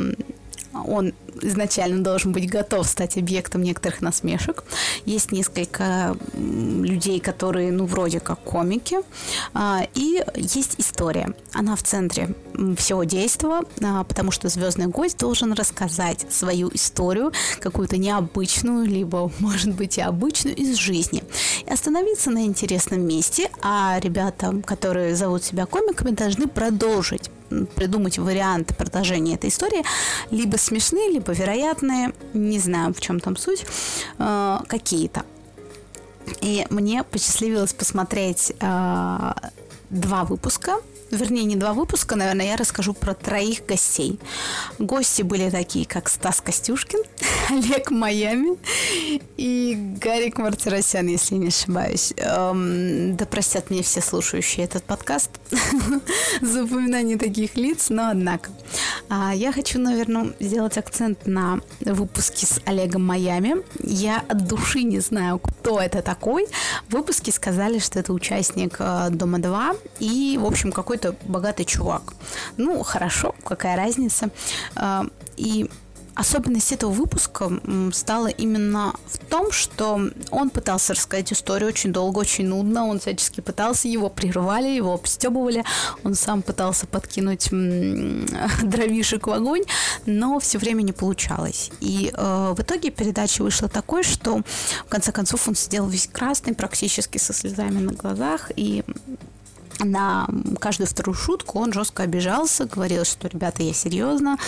он 0.73 1.13
изначально 1.43 2.03
должен 2.03 2.33
быть 2.33 2.49
готов 2.49 2.87
стать 2.87 3.17
объектом 3.17 3.63
некоторых 3.63 4.01
насмешек. 4.01 4.65
Есть 5.05 5.33
несколько 5.33 6.17
людей, 6.35 7.21
которые, 7.21 7.73
ну, 7.73 7.87
вроде 7.87 8.21
как 8.21 8.41
комики. 8.41 8.99
А, 9.55 9.87
и 9.95 10.23
есть 10.37 10.75
история. 10.79 11.35
Она 11.53 11.77
в 11.77 11.83
центре 11.83 12.35
всего 12.77 13.05
действия, 13.05 13.63
а, 13.83 14.05
потому 14.05 14.31
что 14.31 14.49
звездный 14.49 14.87
гость 14.87 15.19
должен 15.19 15.53
рассказать 15.53 16.27
свою 16.31 16.71
историю, 16.73 17.33
какую-то 17.61 17.97
необычную, 17.97 18.85
либо, 18.85 19.33
может 19.39 19.75
быть, 19.75 19.99
и 19.99 20.03
обычную 20.03 20.57
из 20.57 20.77
жизни. 20.77 21.23
И 21.67 21.71
остановиться 21.71 22.31
на 22.31 22.45
интересном 22.45 23.03
месте, 23.03 23.51
а 23.63 23.99
ребята, 24.01 24.63
которые 24.65 25.15
зовут 25.17 25.43
себя 25.43 25.67
комиками, 25.67 26.11
должны 26.11 26.47
продолжить 26.47 27.31
придумать 27.75 28.19
варианты 28.19 28.75
продолжения 28.75 29.35
этой 29.35 29.51
истории, 29.51 29.85
либо 30.31 30.57
смешные, 30.57 31.11
либо 31.11 31.33
вероятные, 31.33 32.13
не 32.33 32.59
знаю, 32.59 32.95
в 32.95 33.01
чем 33.01 33.21
там 33.21 33.37
суть, 33.37 33.65
э, 34.19 34.59
какие-то. 34.67 35.25
И 36.41 36.67
мне 36.71 37.03
посчастливилось 37.03 37.73
посмотреть 37.73 38.53
э, 38.61 39.33
два 39.91 40.25
выпуска 40.25 40.77
вернее, 41.11 41.45
не 41.45 41.57
два 41.57 41.73
выпуска, 41.73 42.17
наверное, 42.17 42.47
я 42.47 42.57
расскажу 42.57 42.95
про 42.95 43.15
троих 43.15 43.67
гостей. 43.67 44.21
Гости 44.79 45.23
были 45.23 45.51
такие, 45.51 45.87
как 45.87 46.09
Стас 46.09 46.41
Костюшкин, 46.41 47.01
Олег 47.51 47.91
Майами 47.91 48.59
и 49.39 49.77
Гарик 50.01 50.39
Мартиросян, 50.39 51.07
если 51.07 51.37
не 51.37 51.49
ошибаюсь. 51.49 52.13
Эм, 52.19 53.17
да 53.17 53.25
простят 53.25 53.71
мне 53.71 53.83
все 53.83 54.03
слушающие 54.03 54.65
этот 54.65 54.85
подкаст 54.85 55.31
за 56.43 56.65
упоминание 56.65 57.17
таких 57.17 57.57
лиц, 57.57 57.87
но 57.89 58.11
однако. 58.11 58.51
А, 59.09 59.35
я 59.35 59.53
хочу, 59.53 59.79
наверное, 59.79 60.33
сделать 60.39 60.77
акцент 60.77 61.27
на 61.27 61.61
выпуске 61.81 62.47
с 62.47 62.61
Олегом 62.67 63.05
Майами. 63.05 63.57
Я 63.83 64.23
от 64.29 64.47
души 64.47 64.83
не 64.83 65.01
знаю, 65.01 65.39
кто 65.39 65.81
это 65.81 66.03
такой. 66.03 66.47
В 66.89 66.93
выпуске 66.93 67.33
сказали, 67.33 67.79
что 67.79 67.99
это 67.99 68.13
участник 68.13 68.77
э, 68.79 69.09
Дома-2 69.11 69.79
и, 70.01 70.39
в 70.41 70.45
общем, 70.45 70.73
какой 70.73 70.91
какой-то 70.91 71.15
богатый 71.25 71.65
чувак. 71.65 72.03
Ну, 72.57 72.83
хорошо, 72.83 73.35
какая 73.45 73.77
разница. 73.77 74.31
А, 74.75 75.07
и 75.37 75.71
Особенность 76.21 76.71
этого 76.71 76.91
выпуска 76.91 77.51
стала 77.95 78.27
именно 78.27 78.93
в 79.07 79.17
том, 79.31 79.51
что 79.53 79.99
он 80.31 80.51
пытался 80.51 80.93
рассказать 80.93 81.33
историю 81.33 81.71
очень 81.71 81.95
долго, 81.95 82.19
очень 82.19 82.47
нудно, 82.47 82.85
он 82.89 83.01
всячески 83.01 83.41
пытался, 83.41 83.89
его 83.89 84.11
прерывали, 84.11 84.69
его 84.69 84.93
обстебывали, 84.93 85.65
он 86.05 86.15
сам 86.15 86.43
пытался 86.43 86.87
подкинуть 86.87 87.49
дровишек 88.63 89.29
в 89.29 89.31
огонь, 89.31 89.63
но 90.05 90.39
все 90.41 90.59
время 90.59 90.83
не 90.83 90.93
получалось. 90.93 91.71
И 91.81 92.13
э, 92.15 92.55
в 92.55 92.61
итоге 92.61 92.91
передача 92.91 93.41
вышла 93.43 93.71
такой, 93.71 94.03
что 94.03 94.43
в 94.85 94.91
конце 94.91 95.13
концов 95.13 95.49
он 95.49 95.55
сидел 95.55 95.87
весь 95.87 96.07
красный, 96.07 96.55
практически 96.55 97.17
со 97.17 97.33
слезами 97.33 97.79
на 97.79 97.93
глазах, 97.93 98.51
и 98.57 98.85
на 99.85 100.29
каждую 100.59 100.87
вторую 100.87 101.15
шутку 101.15 101.59
он 101.59 101.73
жестко 101.73 102.03
обижался, 102.03 102.65
говорил, 102.65 103.05
что, 103.05 103.29
ребята, 103.29 103.63
я 103.63 103.73
серьезно, 103.73 104.39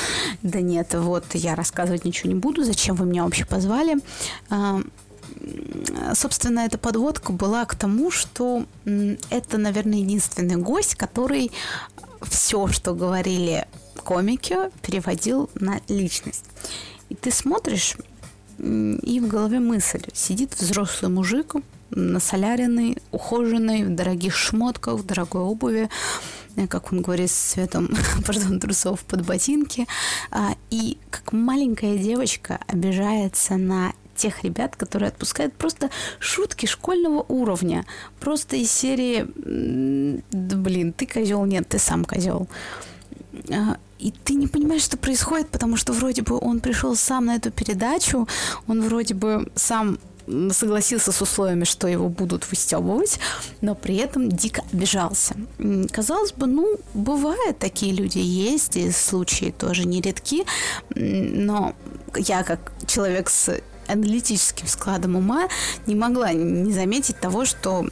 да 0.42 0.60
нет, 0.60 0.94
вот 0.94 1.24
я 1.34 1.54
рассказывать 1.54 2.04
ничего 2.04 2.30
не 2.30 2.38
буду, 2.38 2.64
зачем 2.64 2.96
вы 2.96 3.06
меня 3.06 3.24
вообще 3.24 3.44
позвали. 3.44 3.96
А, 4.50 4.80
собственно, 6.14 6.60
эта 6.60 6.78
подводка 6.78 7.32
была 7.32 7.64
к 7.64 7.74
тому, 7.74 8.10
что 8.10 8.66
это, 9.30 9.58
наверное, 9.58 9.98
единственный 9.98 10.56
гость, 10.56 10.94
который 10.94 11.50
все, 12.22 12.68
что 12.68 12.94
говорили 12.94 13.66
комики, 14.04 14.56
переводил 14.82 15.50
на 15.54 15.80
личность. 15.88 16.44
И 17.08 17.14
ты 17.14 17.30
смотришь, 17.30 17.96
и 18.58 19.20
в 19.20 19.26
голове 19.26 19.60
мысль. 19.60 20.02
Сидит 20.12 20.54
взрослый 20.58 21.10
мужик, 21.10 21.56
насоляренный, 21.92 22.98
ухоженный, 23.10 23.84
в 23.84 23.94
дорогих 23.94 24.36
шмотках, 24.36 24.94
в 24.94 25.06
дорогой 25.06 25.42
обуви, 25.42 25.88
э, 26.56 26.66
как 26.66 26.92
он 26.92 27.02
говорит, 27.02 27.30
с 27.30 27.52
цветом, 27.52 27.90
пардон, 28.26 28.60
трусов 28.60 29.00
под 29.00 29.24
ботинки. 29.24 29.86
А, 30.30 30.54
и 30.70 30.98
как 31.10 31.32
маленькая 31.32 31.96
девочка 31.96 32.60
обижается 32.66 33.56
на 33.56 33.92
тех 34.14 34.44
ребят, 34.44 34.76
которые 34.76 35.08
отпускают 35.08 35.54
просто 35.54 35.90
шутки 36.18 36.66
школьного 36.66 37.24
уровня. 37.28 37.84
Просто 38.20 38.56
из 38.56 38.70
серии 38.70 39.26
да, 40.30 40.56
блин, 40.56 40.92
ты 40.92 41.06
козел, 41.06 41.44
нет, 41.44 41.68
ты 41.68 41.78
сам 41.78 42.04
козел. 42.04 42.48
А, 43.50 43.76
и 43.98 44.12
ты 44.24 44.34
не 44.34 44.48
понимаешь, 44.48 44.82
что 44.82 44.96
происходит, 44.96 45.48
потому 45.48 45.76
что 45.76 45.92
вроде 45.92 46.22
бы 46.22 46.38
он 46.38 46.60
пришел 46.60 46.96
сам 46.96 47.26
на 47.26 47.36
эту 47.36 47.50
передачу, 47.50 48.28
он 48.66 48.82
вроде 48.82 49.14
бы 49.14 49.50
сам 49.54 49.98
согласился 50.50 51.12
с 51.12 51.20
условиями, 51.22 51.64
что 51.64 51.88
его 51.88 52.08
будут 52.08 52.48
выстебывать, 52.50 53.18
но 53.60 53.74
при 53.74 53.96
этом 53.96 54.28
дико 54.28 54.62
обижался. 54.72 55.34
Казалось 55.90 56.32
бы, 56.32 56.46
ну, 56.46 56.78
бывают 56.94 57.58
такие 57.58 57.92
люди, 57.92 58.18
есть, 58.18 58.76
и 58.76 58.90
случаи 58.90 59.54
тоже 59.56 59.86
нередки, 59.86 60.44
но 60.94 61.74
я 62.16 62.42
как 62.42 62.72
человек 62.86 63.30
с 63.30 63.60
аналитическим 63.88 64.66
складом 64.66 65.16
ума 65.16 65.48
не 65.86 65.94
могла 65.94 66.32
не 66.32 66.72
заметить 66.72 67.18
того, 67.18 67.44
что 67.44 67.86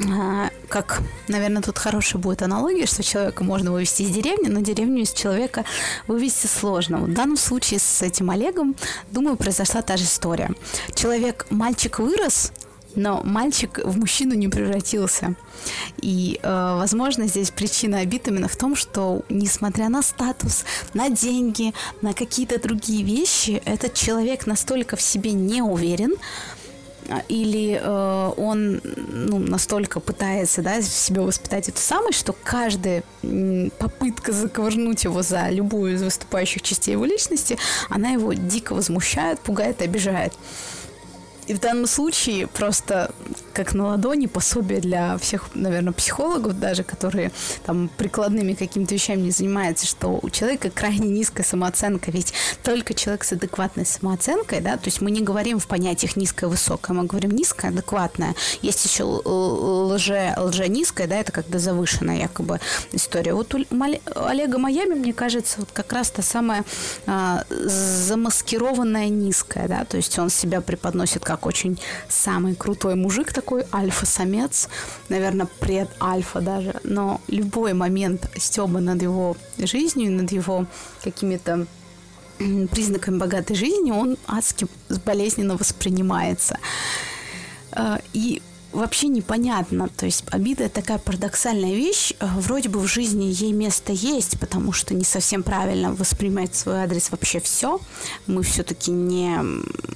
а, 0.00 0.50
как, 0.68 1.02
наверное, 1.28 1.62
тут 1.62 1.78
хорошая 1.78 2.20
будет 2.20 2.42
аналогия, 2.42 2.86
что 2.86 3.02
человека 3.02 3.44
можно 3.44 3.72
вывести 3.72 4.02
из 4.02 4.10
деревни, 4.10 4.48
но 4.48 4.60
деревню 4.60 5.02
из 5.02 5.12
человека 5.12 5.64
вывести 6.06 6.46
сложно. 6.46 6.98
В 6.98 7.12
данном 7.12 7.36
случае 7.36 7.80
с 7.80 8.02
этим 8.02 8.30
Олегом, 8.30 8.74
думаю, 9.10 9.36
произошла 9.36 9.82
та 9.82 9.96
же 9.96 10.04
история. 10.04 10.50
Человек, 10.94 11.46
мальчик 11.50 11.98
вырос, 11.98 12.52
но 12.96 13.22
мальчик 13.24 13.80
в 13.82 13.98
мужчину 13.98 14.34
не 14.34 14.48
превратился. 14.48 15.34
И, 16.00 16.38
э, 16.42 16.76
возможно, 16.78 17.26
здесь 17.26 17.50
причина 17.50 17.98
обид 17.98 18.28
именно 18.28 18.48
в 18.48 18.56
том, 18.56 18.76
что, 18.76 19.22
несмотря 19.28 19.88
на 19.88 20.02
статус, 20.02 20.64
на 20.92 21.08
деньги, 21.08 21.72
на 22.02 22.12
какие-то 22.12 22.60
другие 22.60 23.02
вещи, 23.04 23.62
этот 23.64 23.94
человек 23.94 24.46
настолько 24.46 24.96
в 24.96 25.02
себе 25.02 25.32
не 25.32 25.62
уверен, 25.62 26.14
или 27.28 27.80
э, 27.82 28.32
он 28.36 28.80
ну, 28.84 29.38
настолько 29.38 30.00
пытается 30.00 30.62
да, 30.62 30.80
в 30.80 30.84
себе 30.84 31.20
воспитать 31.20 31.68
эту 31.68 31.80
самость, 31.80 32.18
что 32.18 32.32
каждая 32.32 33.02
попытка 33.78 34.32
заковырнуть 34.32 35.04
его 35.04 35.22
за 35.22 35.48
любую 35.50 35.94
из 35.94 36.02
выступающих 36.02 36.62
частей 36.62 36.92
его 36.92 37.04
личности, 37.04 37.58
она 37.88 38.10
его 38.10 38.32
дико 38.32 38.74
возмущает, 38.74 39.40
пугает, 39.40 39.82
обижает. 39.82 40.32
И 41.46 41.54
в 41.54 41.60
данном 41.60 41.86
случае 41.86 42.46
просто 42.46 43.10
как 43.52 43.74
на 43.74 43.86
ладони 43.86 44.26
пособие 44.26 44.80
для 44.80 45.16
всех, 45.18 45.54
наверное, 45.54 45.92
психологов 45.92 46.58
даже, 46.58 46.82
которые 46.82 47.30
там 47.64 47.88
прикладными 47.96 48.54
какими-то 48.54 48.94
вещами 48.94 49.20
не 49.20 49.30
занимаются, 49.30 49.86
что 49.86 50.18
у 50.20 50.30
человека 50.30 50.70
крайне 50.70 51.08
низкая 51.08 51.46
самооценка, 51.46 52.10
ведь 52.10 52.32
только 52.62 52.94
человек 52.94 53.24
с 53.24 53.32
адекватной 53.32 53.86
самооценкой, 53.86 54.60
да, 54.60 54.76
то 54.76 54.86
есть 54.86 55.00
мы 55.00 55.10
не 55.10 55.20
говорим 55.20 55.58
в 55.58 55.66
понятиях 55.66 56.16
низкое, 56.16 56.50
высокое, 56.50 56.96
мы 56.96 57.04
говорим 57.04 57.30
низкое, 57.30 57.70
адекватное. 57.70 58.34
Есть 58.60 58.84
еще 58.84 59.04
лже, 59.04 60.34
лже 60.36 60.68
низкое, 60.68 61.06
да, 61.06 61.16
это 61.16 61.30
когда 61.30 61.58
завышенная 61.58 62.18
якобы 62.18 62.60
история. 62.92 63.34
Вот 63.34 63.54
у 63.54 63.64
Олега 64.14 64.58
Майами, 64.58 64.94
мне 64.94 65.12
кажется, 65.12 65.60
вот 65.60 65.68
как 65.72 65.92
раз 65.92 66.10
та 66.10 66.22
самая 66.22 66.64
а, 67.06 67.44
замаскированная 67.50 69.08
низкая, 69.08 69.68
да, 69.68 69.84
то 69.84 69.96
есть 69.96 70.18
он 70.18 70.30
себя 70.30 70.60
преподносит 70.60 71.24
как 71.24 71.33
как 71.34 71.46
очень 71.46 71.80
самый 72.08 72.54
крутой 72.54 72.94
мужик 72.94 73.32
такой, 73.32 73.64
альфа-самец, 73.72 74.68
наверное, 75.08 75.48
пред-альфа 75.58 76.40
даже, 76.40 76.80
но 76.84 77.20
любой 77.26 77.72
момент 77.72 78.30
стеба 78.36 78.78
над 78.78 79.02
его 79.02 79.36
жизнью, 79.58 80.12
над 80.12 80.30
его 80.30 80.66
какими-то 81.02 81.66
признаками 82.70 83.18
богатой 83.18 83.56
жизни, 83.56 83.90
он 83.90 84.16
адски 84.26 84.66
болезненно 85.04 85.56
воспринимается. 85.56 86.58
Э, 87.72 87.98
и 88.12 88.40
вообще 88.74 89.08
непонятно. 89.08 89.88
То 89.88 90.06
есть 90.06 90.24
обида 90.30 90.68
такая 90.68 90.98
парадоксальная 90.98 91.74
вещь. 91.74 92.12
Э, 92.20 92.26
вроде 92.36 92.68
бы 92.68 92.80
в 92.80 92.86
жизни 92.86 93.24
ей 93.24 93.52
место 93.52 93.92
есть, 93.92 94.38
потому 94.38 94.72
что 94.72 94.94
не 94.94 95.04
совсем 95.04 95.42
правильно 95.42 95.94
воспринимать 95.94 96.54
свой 96.54 96.82
адрес 96.82 97.10
вообще 97.10 97.40
все. 97.40 97.80
Мы 98.26 98.42
все-таки 98.42 98.90
не, 98.90 99.38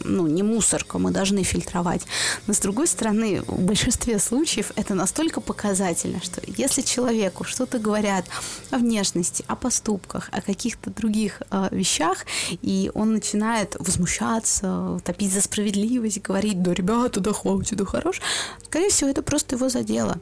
ну, 0.04 0.26
не 0.26 0.42
мусорка, 0.42 0.98
мы 0.98 1.10
должны 1.10 1.42
фильтровать. 1.42 2.02
Но 2.46 2.54
с 2.54 2.58
другой 2.60 2.86
стороны, 2.86 3.42
в 3.46 3.60
большинстве 3.60 4.18
случаев 4.18 4.72
это 4.76 4.94
настолько 4.94 5.40
показательно, 5.40 6.20
что 6.22 6.40
если 6.46 6.82
человеку 6.82 7.44
что-то 7.44 7.78
говорят 7.78 8.26
о 8.70 8.78
внешности, 8.78 9.44
о 9.48 9.56
поступках, 9.56 10.28
о 10.32 10.40
каких-то 10.40 10.90
других 10.90 11.42
э, 11.50 11.68
вещах, 11.72 12.26
и 12.62 12.90
он 12.94 13.12
начинает 13.12 13.76
возмущаться, 13.78 15.00
топить 15.04 15.32
за 15.32 15.42
справедливость, 15.42 16.22
говорить, 16.22 16.62
да, 16.62 16.72
ребята, 16.72 17.20
да 17.20 17.32
хватит, 17.32 17.76
да 17.76 17.84
хорош, 17.84 18.20
Скорее 18.68 18.90
всего, 18.90 19.08
это 19.10 19.22
просто 19.22 19.56
его 19.56 19.68
задело. 19.70 20.18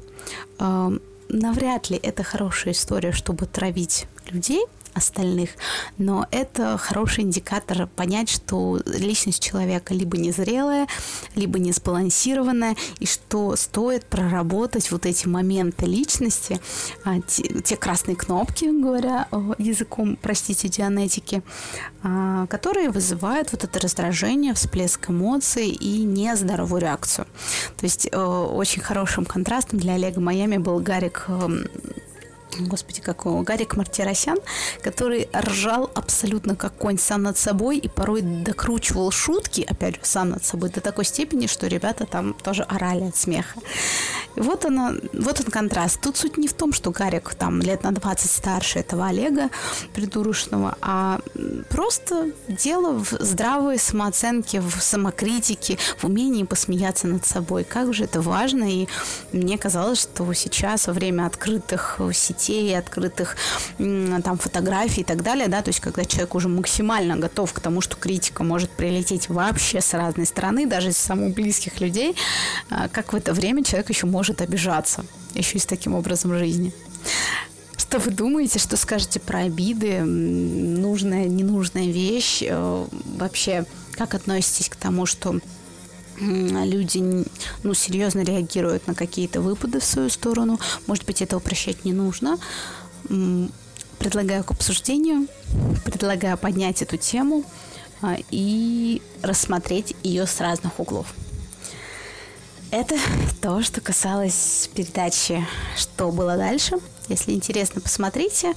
Навряд 1.29 1.91
ли 1.91 1.99
это 2.01 2.23
хорошая 2.23 2.75
история, 2.75 3.11
чтобы 3.11 3.47
травить 3.47 4.07
людей, 4.31 4.65
остальных. 4.97 5.51
Но 5.99 6.27
это 6.31 6.79
хороший 6.79 7.25
индикатор 7.25 7.87
понять, 7.87 8.29
что 8.29 8.81
личность 8.87 9.43
человека 9.43 9.95
либо 9.95 10.17
незрелая, 10.17 10.87
либо 11.35 11.59
не 11.59 11.73
сбалансированная, 11.73 12.77
и 12.99 13.07
что 13.07 13.57
стоит 13.57 14.07
проработать 14.07 14.91
вот 14.91 15.07
эти 15.07 15.29
моменты 15.29 15.87
личности, 15.87 16.61
а, 17.05 17.21
те, 17.21 17.61
те 17.63 17.77
красные 17.77 18.17
кнопки, 18.17 18.65
говоря 18.65 19.29
языком, 19.59 20.19
простите, 20.21 20.69
дианетики, 20.69 21.43
а, 22.03 22.47
которые 22.47 22.91
вызывают 22.91 23.53
вот 23.53 23.65
это 23.65 23.81
раздражение, 23.81 24.55
всплеск 24.55 25.11
эмоций 25.11 25.69
и 25.69 26.05
нездоровую 26.05 26.81
реакцию. 26.81 27.27
То 27.77 27.85
есть 27.85 28.09
э, 28.11 28.17
очень 28.19 28.83
хорошим 28.83 29.25
контрастом 29.25 29.79
для 29.79 29.95
Олега 29.95 30.21
Майами 30.21 30.57
был 30.57 30.79
Гарик 30.79 31.25
эм, 31.29 31.67
господи, 32.61 33.01
какого, 33.01 33.43
Гарик 33.43 33.77
Мартиросян, 33.77 34.39
который 34.83 35.29
ржал 35.35 35.91
абсолютно 35.95 36.57
как 36.57 36.75
конь 36.77 36.99
сам 36.99 37.23
над 37.23 37.39
собой 37.39 37.79
и 37.79 37.89
порой 37.89 38.23
докручивал 38.23 39.11
шутки, 39.11 39.67
опять 39.69 39.97
же, 39.97 40.01
сам 40.03 40.31
над 40.31 40.45
собой 40.45 40.71
до 40.71 40.81
такой 40.81 41.05
степени, 41.05 41.47
что 41.47 41.67
ребята 41.67 42.07
там 42.07 42.35
тоже 42.35 42.63
орали 42.63 43.05
от 43.05 43.17
смеха. 43.17 43.59
И 44.37 44.41
вот, 44.41 44.65
она, 44.65 44.95
вот 45.13 45.41
он 45.41 45.47
контраст. 45.47 46.01
Тут 46.01 46.17
суть 46.17 46.37
не 46.37 46.49
в 46.49 46.53
том, 46.53 46.73
что 46.73 46.91
Гарик 46.91 47.35
там 47.35 47.61
лет 47.61 47.83
на 47.83 47.93
20 47.93 48.31
старше 48.31 48.81
этого 48.81 49.07
Олега 49.07 49.51
придурочного, 49.95 50.77
а 50.81 51.21
просто 51.69 52.31
дело 52.49 52.93
в 52.99 53.11
здравой 53.21 53.79
самооценке, 53.79 54.61
в 54.61 54.81
самокритике, 54.81 55.79
в 55.99 56.05
умении 56.05 56.45
посмеяться 56.45 57.07
над 57.07 57.27
собой. 57.27 57.65
Как 57.65 57.95
же 57.95 58.05
это 58.05 58.21
важно, 58.21 58.65
и 58.65 58.89
мне 59.33 59.59
казалось, 59.59 60.03
что 60.03 60.33
сейчас 60.33 60.87
во 60.87 60.93
время 60.93 61.27
открытых 61.27 62.01
сетей 62.13 62.46
сетей, 62.47 62.79
открытых 62.79 63.37
там 63.79 64.39
фотографий 64.39 65.01
и 65.01 65.05
так 65.05 65.23
далее, 65.23 65.49
да, 65.49 65.63
то 65.63 65.71
есть 65.71 65.81
когда 65.81 66.05
человек 66.05 66.35
уже 66.35 66.49
максимально 66.49 67.17
готов 67.17 67.53
к 67.53 67.61
тому, 67.61 67.81
что 67.81 67.97
критика 67.97 68.45
может 68.45 68.71
прилететь 68.71 69.29
вообще 69.29 69.81
с 69.81 69.95
разной 69.95 70.27
стороны, 70.27 70.67
даже 70.67 70.91
из 70.91 70.97
самых 70.97 71.35
близких 71.35 71.81
людей, 71.81 72.15
а, 72.71 72.89
как 72.89 73.13
в 73.13 73.17
это 73.17 73.33
время 73.33 73.65
человек 73.65 73.91
еще 73.91 74.07
может 74.07 74.41
обижаться, 74.41 75.05
еще 75.35 75.59
и 75.59 75.61
с 75.61 75.67
таким 75.67 75.95
образом 75.95 76.37
жизни. 76.39 76.73
Что 77.77 77.99
вы 77.99 78.11
думаете, 78.11 78.59
что 78.59 78.77
скажете 78.77 79.21
про 79.21 79.41
обиды, 79.41 80.01
нужная, 80.01 81.27
ненужная 81.27 81.87
вещь, 81.87 82.43
э, 82.43 82.87
вообще 83.19 83.65
как 83.93 84.15
относитесь 84.15 84.69
к 84.69 84.77
тому, 84.77 85.07
что 85.07 85.39
люди 86.19 87.25
ну, 87.63 87.75
серьезно 87.75 88.21
реагируют 88.21 88.87
на 88.87 88.95
какие-то 88.95 89.41
выпады 89.41 89.81
в 89.81 89.85
свою 89.85 90.09
сторону. 90.09 90.59
Может 90.87 91.05
быть, 91.05 91.23
этого 91.23 91.41
прощать 91.41 91.85
не 91.85 91.93
нужно. 91.93 92.39
Предлагаю 93.99 94.45
к 94.45 94.51
обсуждению, 94.51 95.27
предлагаю 95.85 96.37
поднять 96.37 96.83
эту 96.83 96.97
тему 96.97 97.45
а, 98.03 98.17
и 98.31 99.01
рассмотреть 99.23 99.97
ее 100.03 100.27
с 100.27 100.41
разных 100.41 100.79
углов. 100.79 101.15
Это 102.71 102.97
то, 103.41 103.63
что 103.63 103.81
касалось 103.81 104.69
передачи 104.75 105.47
«Что 105.77 106.11
было 106.11 106.37
дальше?». 106.37 106.77
Если 107.09 107.33
интересно, 107.33 107.81
посмотрите. 107.81 108.53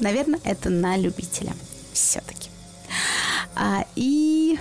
Наверное, 0.00 0.40
это 0.44 0.68
на 0.70 0.96
любителя 0.96 1.54
все-таки. 1.92 2.50
А, 3.56 3.84
и 3.96 4.58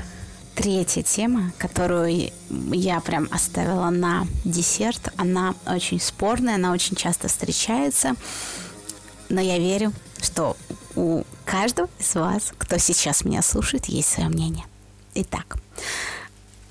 Третья 0.57 1.03
тема, 1.03 1.53
которую 1.59 2.31
я 2.49 2.99
прям 3.01 3.27
оставила 3.29 3.91
на 3.91 4.25
десерт, 4.43 5.13
она 5.15 5.53
очень 5.67 5.99
спорная, 6.01 6.55
она 6.55 6.71
очень 6.71 6.95
часто 6.95 7.27
встречается, 7.27 8.15
но 9.29 9.39
я 9.39 9.59
верю, 9.59 9.93
что 10.19 10.57
у 10.95 11.21
каждого 11.45 11.87
из 11.99 12.15
вас, 12.15 12.53
кто 12.57 12.79
сейчас 12.79 13.23
меня 13.23 13.43
слушает, 13.43 13.85
есть 13.85 14.09
свое 14.09 14.29
мнение. 14.29 14.65
Итак, 15.13 15.59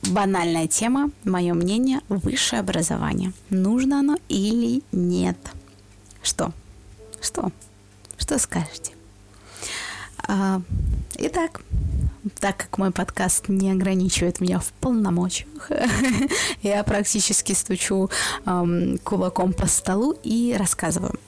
банальная 0.02 0.66
тема, 0.66 1.12
мое 1.22 1.54
мнение, 1.54 2.00
высшее 2.08 2.58
образование. 2.58 3.32
Нужно 3.50 4.00
оно 4.00 4.16
или 4.28 4.82
нет? 4.90 5.38
Что? 6.24 6.52
Что? 7.22 7.52
Что 8.18 8.36
скажете? 8.40 8.94
А, 10.26 10.60
итак, 11.18 11.60
так 12.40 12.56
как 12.56 12.78
мой 12.78 12.90
подкаст 12.90 13.48
не 13.48 13.70
ограничивает 13.70 14.40
меня 14.40 14.58
в 14.58 14.72
полномочиях, 14.80 15.70
я 16.62 16.82
практически 16.84 17.52
стучу 17.52 18.10
кулаком 19.04 19.52
по 19.52 19.66
столу 19.66 20.16
и 20.22 20.54
рассказываю. 20.58 21.18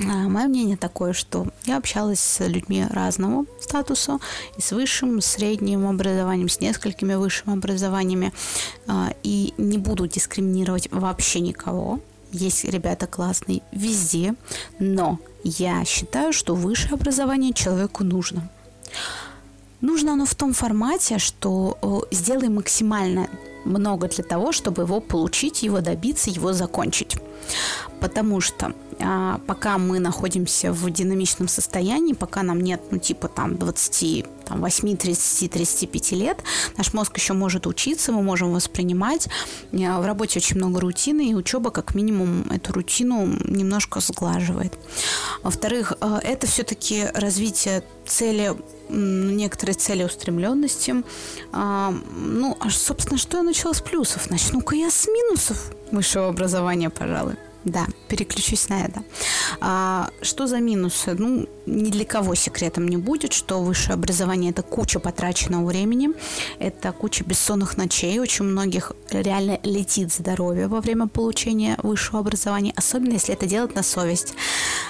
А, 0.00 0.28
мое 0.28 0.46
мнение 0.46 0.76
такое, 0.76 1.12
что 1.12 1.46
я 1.66 1.76
общалась 1.76 2.20
с 2.20 2.46
людьми 2.46 2.84
разного 2.90 3.46
статуса, 3.60 4.18
и 4.56 4.60
с 4.60 4.72
высшим, 4.72 5.20
средним 5.20 5.86
образованием, 5.86 6.48
с 6.48 6.60
несколькими 6.60 7.14
высшими 7.14 7.54
образованиями, 7.54 8.32
а, 8.86 9.14
и 9.22 9.54
не 9.56 9.78
буду 9.78 10.06
дискриминировать 10.06 10.90
вообще 10.90 11.40
никого. 11.40 12.00
Есть 12.32 12.64
ребята 12.64 13.06
классные 13.06 13.62
везде, 13.70 14.34
но 14.80 15.20
я 15.44 15.84
считаю, 15.84 16.32
что 16.32 16.54
высшее 16.56 16.94
образование 16.94 17.52
человеку 17.52 18.02
нужно. 18.02 18.50
Нужно 19.84 20.14
оно 20.14 20.24
в 20.24 20.34
том 20.34 20.54
формате, 20.54 21.18
что 21.18 22.06
сделай 22.10 22.48
максимально 22.48 23.28
много 23.66 24.08
для 24.08 24.24
того, 24.24 24.50
чтобы 24.50 24.82
его 24.82 25.00
получить, 25.00 25.62
его 25.62 25.80
добиться, 25.82 26.30
его 26.30 26.54
закончить. 26.54 27.16
Потому 28.00 28.40
что 28.40 28.72
а, 29.00 29.40
пока 29.46 29.78
мы 29.78 29.98
находимся 29.98 30.72
в 30.72 30.90
динамичном 30.90 31.48
состоянии, 31.48 32.12
пока 32.12 32.42
нам 32.42 32.60
нет, 32.60 32.80
ну, 32.90 32.98
типа 32.98 33.28
там 33.28 33.56
20, 33.56 34.26
там, 34.44 34.60
8, 34.60 34.96
30, 34.96 35.50
35 35.50 36.12
лет, 36.12 36.38
наш 36.76 36.92
мозг 36.92 37.16
еще 37.16 37.32
может 37.32 37.66
учиться, 37.66 38.12
мы 38.12 38.22
можем 38.22 38.52
воспринимать. 38.52 39.28
А, 39.72 40.00
в 40.00 40.06
работе 40.06 40.38
очень 40.38 40.56
много 40.56 40.80
рутины, 40.80 41.30
и 41.30 41.34
учеба 41.34 41.70
как 41.70 41.94
минимум 41.94 42.44
эту 42.50 42.72
рутину 42.72 43.26
немножко 43.44 44.00
сглаживает. 44.00 44.78
Во-вторых, 45.42 45.94
а, 46.00 46.20
это 46.22 46.46
все-таки 46.46 47.06
развитие 47.14 47.82
цели 48.06 48.54
некоторые 48.88 49.74
целеустремленности. 49.74 50.96
А, 51.52 51.92
ну, 52.16 52.56
а, 52.60 52.70
собственно, 52.70 53.18
что 53.18 53.38
я 53.38 53.42
начала 53.42 53.72
с 53.72 53.80
плюсов? 53.80 54.30
Начну-ка 54.30 54.76
я 54.76 54.90
с 54.90 55.06
минусов 55.06 55.72
высшего 55.90 56.28
образования, 56.28 56.90
пожалуй. 56.90 57.34
Да, 57.64 57.86
переключусь 58.08 58.68
на 58.68 58.84
это. 58.84 59.02
А, 59.60 60.10
что 60.22 60.46
за 60.46 60.58
минусы? 60.58 61.14
Ну, 61.14 61.48
ни 61.66 61.90
для 61.90 62.04
кого 62.04 62.34
секретом 62.34 62.88
не 62.88 62.96
будет, 62.96 63.32
что 63.32 63.60
высшее 63.60 63.94
образование– 63.94 64.50
это 64.52 64.62
куча 64.62 64.98
потраченного 65.00 65.64
времени, 65.66 66.10
это 66.58 66.92
куча 66.92 67.24
бессонных 67.24 67.76
ночей, 67.76 68.18
очень 68.18 68.44
многих 68.44 68.92
реально 69.10 69.58
летит 69.62 70.12
здоровье 70.12 70.68
во 70.68 70.80
время 70.80 71.06
получения 71.06 71.78
высшего 71.82 72.20
образования, 72.20 72.72
особенно 72.76 73.14
если 73.14 73.34
это 73.34 73.46
делать 73.46 73.74
на 73.74 73.82
совесть. 73.82 74.34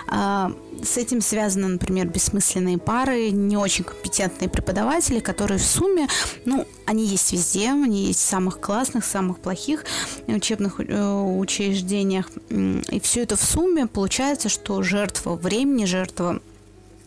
А, 0.08 0.52
с 0.82 0.96
этим 0.96 1.20
связаны, 1.20 1.68
например, 1.68 2.06
бессмысленные 2.08 2.78
пары, 2.78 3.30
не 3.30 3.56
очень 3.56 3.84
компетентные 3.84 4.48
преподаватели, 4.48 5.20
которые 5.20 5.58
в 5.58 5.64
сумме, 5.64 6.08
ну, 6.44 6.66
они 6.86 7.06
есть 7.06 7.32
везде, 7.32 7.70
они 7.70 8.06
есть 8.06 8.20
в 8.20 8.28
самых 8.28 8.60
классных, 8.60 9.04
самых 9.04 9.38
плохих 9.38 9.84
учебных 10.26 10.80
э, 10.80 11.38
учреждениях. 11.38 12.30
И 12.50 13.00
все 13.00 13.22
это 13.22 13.36
в 13.36 13.42
сумме 13.42 13.86
получается, 13.86 14.43
что 14.48 14.82
жертва 14.82 15.34
времени, 15.36 15.84
жертва 15.84 16.40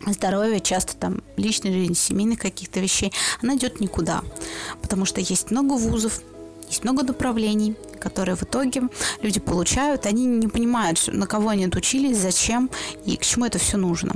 здоровья, 0.06 0.60
часто 0.60 0.96
там 0.96 1.22
личной 1.38 1.72
жизни, 1.74 1.94
семейных 1.94 2.40
каких-то 2.40 2.80
вещей, 2.80 3.12
она 3.42 3.56
идет 3.56 3.80
никуда. 3.80 4.22
Потому 4.82 5.06
что 5.06 5.22
есть 5.22 5.52
много 5.52 5.74
вузов, 5.74 6.22
есть 6.68 6.84
много 6.84 7.04
направлений, 7.04 7.76
которые 8.00 8.36
в 8.36 8.44
итоге 8.44 8.84
люди 9.22 9.40
получают, 9.40 10.06
они 10.06 10.26
не 10.26 10.48
понимают, 10.48 11.02
на 11.08 11.26
кого 11.26 11.50
они 11.50 11.66
отучились, 11.66 12.18
зачем 12.18 12.70
и 13.06 13.18
к 13.18 13.24
чему 13.24 13.46
это 13.46 13.58
все 13.58 13.78
нужно. 13.78 14.16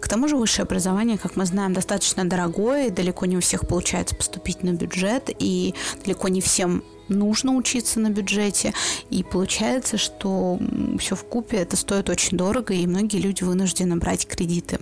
К 0.00 0.08
тому 0.08 0.28
же 0.28 0.36
высшее 0.36 0.64
образование, 0.64 1.18
как 1.18 1.36
мы 1.36 1.46
знаем, 1.46 1.72
достаточно 1.72 2.24
дорогое, 2.24 2.88
и 2.88 2.90
далеко 2.90 3.26
не 3.26 3.36
у 3.36 3.40
всех 3.40 3.66
получается 3.66 4.16
поступить 4.16 4.62
на 4.62 4.72
бюджет, 4.72 5.30
и 5.38 5.74
далеко 6.04 6.28
не 6.28 6.40
всем 6.40 6.82
нужно 7.08 7.54
учиться 7.54 8.00
на 8.00 8.10
бюджете, 8.10 8.72
и 9.10 9.22
получается, 9.22 9.98
что 9.98 10.58
все 10.98 11.14
в 11.16 11.24
купе 11.24 11.58
это 11.58 11.76
стоит 11.76 12.08
очень 12.10 12.36
дорого, 12.36 12.74
и 12.74 12.86
многие 12.86 13.18
люди 13.18 13.42
вынуждены 13.42 13.96
брать 13.96 14.26
кредиты. 14.26 14.78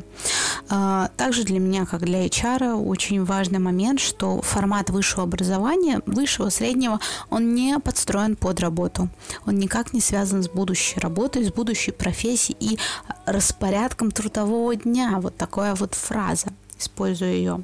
А, 0.69 1.11
также 1.17 1.45
для 1.45 1.59
меня, 1.59 1.87
как 1.87 2.03
для 2.05 2.27
HR, 2.27 2.75
очень 2.75 3.25
важный 3.25 3.59
момент, 3.59 4.01
что 4.01 4.43
формат 4.43 4.91
высшего 4.91 5.25
образования, 5.25 6.01
высшего, 6.07 6.49
среднего, 6.49 7.01
он 7.31 7.55
не 7.55 7.79
подстроен 7.79 8.37
под 8.37 8.61
работу. 8.61 9.09
Он 9.47 9.59
никак 9.59 9.93
не 9.93 10.01
связан 10.01 10.43
с 10.43 10.49
будущей 10.49 11.01
работой, 11.01 11.45
с 11.45 11.53
будущей 11.53 11.93
профессией 11.93 12.57
и 12.61 12.79
распорядком 13.27 14.11
трудового 14.11 14.77
дня. 14.77 15.19
Вот 15.21 15.37
такая 15.37 15.75
вот 15.75 15.95
фраза, 15.95 16.49
использую 16.79 17.33
ее. 17.33 17.63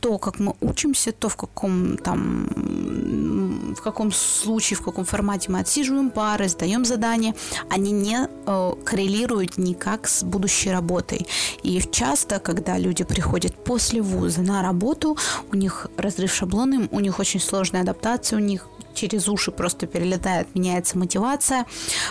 То, 0.00 0.18
как 0.18 0.38
мы 0.38 0.54
учимся, 0.60 1.12
то, 1.12 1.28
в 1.28 1.36
каком 1.36 1.96
там, 1.96 3.74
в 3.74 3.82
каком 3.82 4.12
случае, 4.12 4.76
в 4.76 4.82
каком 4.82 5.04
формате 5.04 5.50
мы 5.50 5.60
отсиживаем 5.60 6.10
пары, 6.10 6.48
сдаем 6.48 6.84
задания, 6.84 7.34
они 7.70 7.90
не 7.92 8.28
э, 8.46 8.72
коррелируют 8.84 9.58
никак 9.58 10.08
с 10.08 10.22
будущей 10.22 10.70
работой. 10.70 11.26
И 11.62 11.80
часто, 11.90 12.38
когда 12.38 12.78
люди 12.78 13.04
приходят 13.04 13.54
после 13.64 14.00
вуза 14.00 14.42
на 14.42 14.62
работу, 14.62 15.16
у 15.52 15.56
них 15.56 15.88
разрыв 15.96 16.32
шаблона, 16.32 16.88
у 16.90 17.00
них 17.00 17.18
очень 17.18 17.40
сложная 17.40 17.82
адаптация, 17.82 18.38
у 18.38 18.42
них 18.42 18.68
через 18.98 19.28
уши 19.28 19.50
просто 19.50 19.86
перелетает, 19.86 20.54
меняется 20.54 20.98
мотивация, 20.98 21.66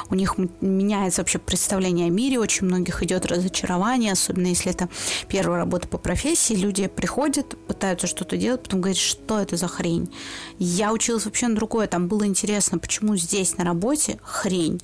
у 0.10 0.15
них 0.15 0.36
меняется 0.62 1.21
вообще 1.21 1.38
представление 1.38 2.08
о 2.08 2.10
мире, 2.10 2.39
очень 2.39 2.65
многих 2.65 3.04
идет 3.04 3.26
разочарование, 3.26 4.13
особенно 4.13 4.47
если 4.47 4.71
это 4.71 4.88
первая 5.28 5.60
работа 5.60 5.88
по 5.88 5.97
профессии, 5.97 6.54
люди 6.54 6.88
приходят, 6.88 7.58
пытаются 7.67 8.08
что-то 8.08 8.38
делать, 8.38 8.63
потом 8.63 8.82
говорят, 8.82 8.97
что 8.97 9.39
это 9.39 9.58
за 9.58 9.67
хрень. 9.67 10.13
Я 10.60 10.93
училась 10.93 11.26
вообще 11.26 11.47
на 11.47 11.56
другое, 11.56 11.88
там 11.88 12.08
было 12.08 12.26
интересно, 12.26 12.80
почему 12.80 13.15
здесь 13.17 13.58
на 13.58 13.63
работе 13.63 14.17
хрень. 14.23 14.82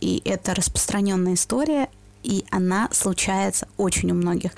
И 0.00 0.22
это 0.24 0.54
распространенная 0.54 1.34
история, 1.34 1.88
и 2.22 2.44
она 2.50 2.88
случается 2.92 3.68
очень 3.76 4.10
у 4.10 4.14
многих. 4.14 4.52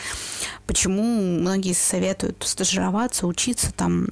Почему 0.66 1.02
многие 1.02 1.74
советуют 1.74 2.42
стажироваться, 2.46 3.26
учиться 3.26 3.72
там 3.72 4.08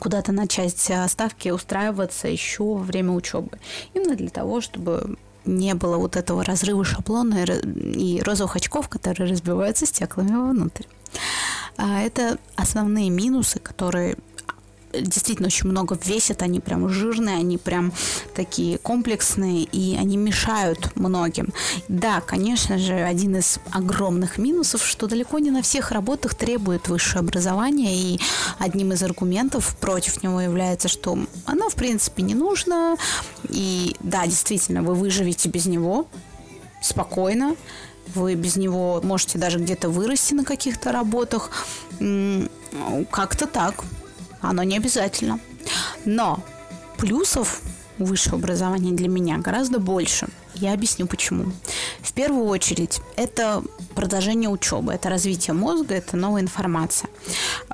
куда-то 0.00 0.32
начать 0.32 0.90
ставки 1.08 1.48
устраиваться 1.48 2.28
еще 2.28 2.64
во 2.64 2.82
время 2.82 3.12
учебы. 3.12 3.58
Именно 3.94 4.16
для 4.16 4.30
того, 4.30 4.60
чтобы 4.60 5.16
не 5.44 5.74
было 5.74 5.96
вот 5.96 6.16
этого 6.16 6.44
разрыва 6.44 6.84
шаблона 6.84 7.44
и 7.44 8.20
розовых 8.22 8.56
очков, 8.56 8.88
которые 8.88 9.30
разбиваются 9.30 9.86
стеклами 9.86 10.34
вовнутрь. 10.34 10.84
А 11.76 12.00
это 12.00 12.38
основные 12.56 13.10
минусы, 13.10 13.60
которые 13.60 14.16
действительно 15.00 15.46
очень 15.46 15.68
много 15.68 15.98
весят, 16.04 16.42
они 16.42 16.60
прям 16.60 16.88
жирные, 16.88 17.36
они 17.36 17.58
прям 17.58 17.92
такие 18.34 18.78
комплексные, 18.78 19.64
и 19.64 19.96
они 19.96 20.16
мешают 20.16 20.94
многим. 20.96 21.52
Да, 21.88 22.20
конечно 22.20 22.78
же, 22.78 22.94
один 22.94 23.36
из 23.36 23.58
огромных 23.70 24.38
минусов, 24.38 24.84
что 24.84 25.06
далеко 25.06 25.38
не 25.38 25.50
на 25.50 25.62
всех 25.62 25.92
работах 25.92 26.34
требует 26.34 26.88
высшее 26.88 27.20
образование, 27.20 27.94
и 27.94 28.20
одним 28.58 28.92
из 28.92 29.02
аргументов 29.02 29.76
против 29.78 30.22
него 30.22 30.40
является, 30.40 30.88
что 30.88 31.18
оно, 31.44 31.68
в 31.68 31.74
принципе, 31.74 32.22
не 32.22 32.34
нужно, 32.34 32.96
и 33.48 33.96
да, 34.00 34.26
действительно, 34.26 34.82
вы 34.82 34.94
выживете 34.94 35.48
без 35.48 35.66
него 35.66 36.06
спокойно, 36.80 37.56
вы 38.14 38.34
без 38.34 38.56
него 38.56 39.00
можете 39.02 39.38
даже 39.38 39.58
где-то 39.58 39.88
вырасти 39.88 40.34
на 40.34 40.44
каких-то 40.44 40.92
работах. 40.92 41.50
Как-то 43.10 43.46
так. 43.46 43.84
Оно 44.48 44.62
не 44.62 44.76
обязательно. 44.76 45.40
Но 46.04 46.42
плюсов 46.98 47.60
высшего 47.98 48.36
образования 48.36 48.92
для 48.92 49.08
меня 49.08 49.38
гораздо 49.38 49.78
больше. 49.78 50.28
Я 50.54 50.72
объясню 50.72 51.06
почему. 51.06 51.52
В 52.00 52.12
первую 52.12 52.46
очередь, 52.46 53.00
это 53.16 53.62
продолжение 53.94 54.48
учебы, 54.48 54.92
это 54.94 55.10
развитие 55.10 55.54
мозга, 55.54 55.94
это 55.94 56.16
новая 56.16 56.42
информация. 56.42 57.10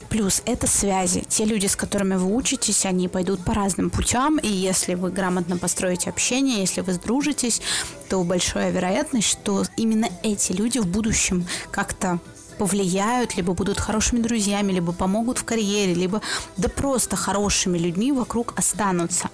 Плюс 0.09 0.43
это 0.47 0.67
связи. 0.67 1.25
Те 1.29 1.45
люди, 1.45 1.67
с 1.67 1.77
которыми 1.77 2.17
вы 2.17 2.35
учитесь, 2.35 2.85
они 2.85 3.09
пойдут 3.09 3.45
по 3.45 3.55
разным 3.55 3.91
путям, 3.91 4.39
и 4.39 4.49
если 4.49 4.95
вы 4.95 5.11
грамотно 5.11 5.59
построите 5.59 6.11
общение, 6.11 6.61
если 6.61 6.81
вы 6.81 6.93
сдружитесь, 6.95 7.63
то 8.09 8.23
большая 8.25 8.71
вероятность, 8.71 9.29
что 9.29 9.65
именно 9.77 10.09
эти 10.23 10.53
люди 10.53 10.79
в 10.79 10.87
будущем 10.87 11.47
как-то 11.71 12.19
повлияют, 12.53 13.37
либо 13.37 13.53
будут 13.53 13.79
хорошими 13.79 14.21
друзьями, 14.21 14.73
либо 14.73 14.93
помогут 14.93 15.39
в 15.39 15.45
карьере, 15.45 15.95
либо 15.95 16.21
да 16.57 16.69
просто 16.69 17.17
хорошими 17.17 17.79
людьми 17.79 18.13
вокруг 18.13 18.55
останутся. 18.57 19.31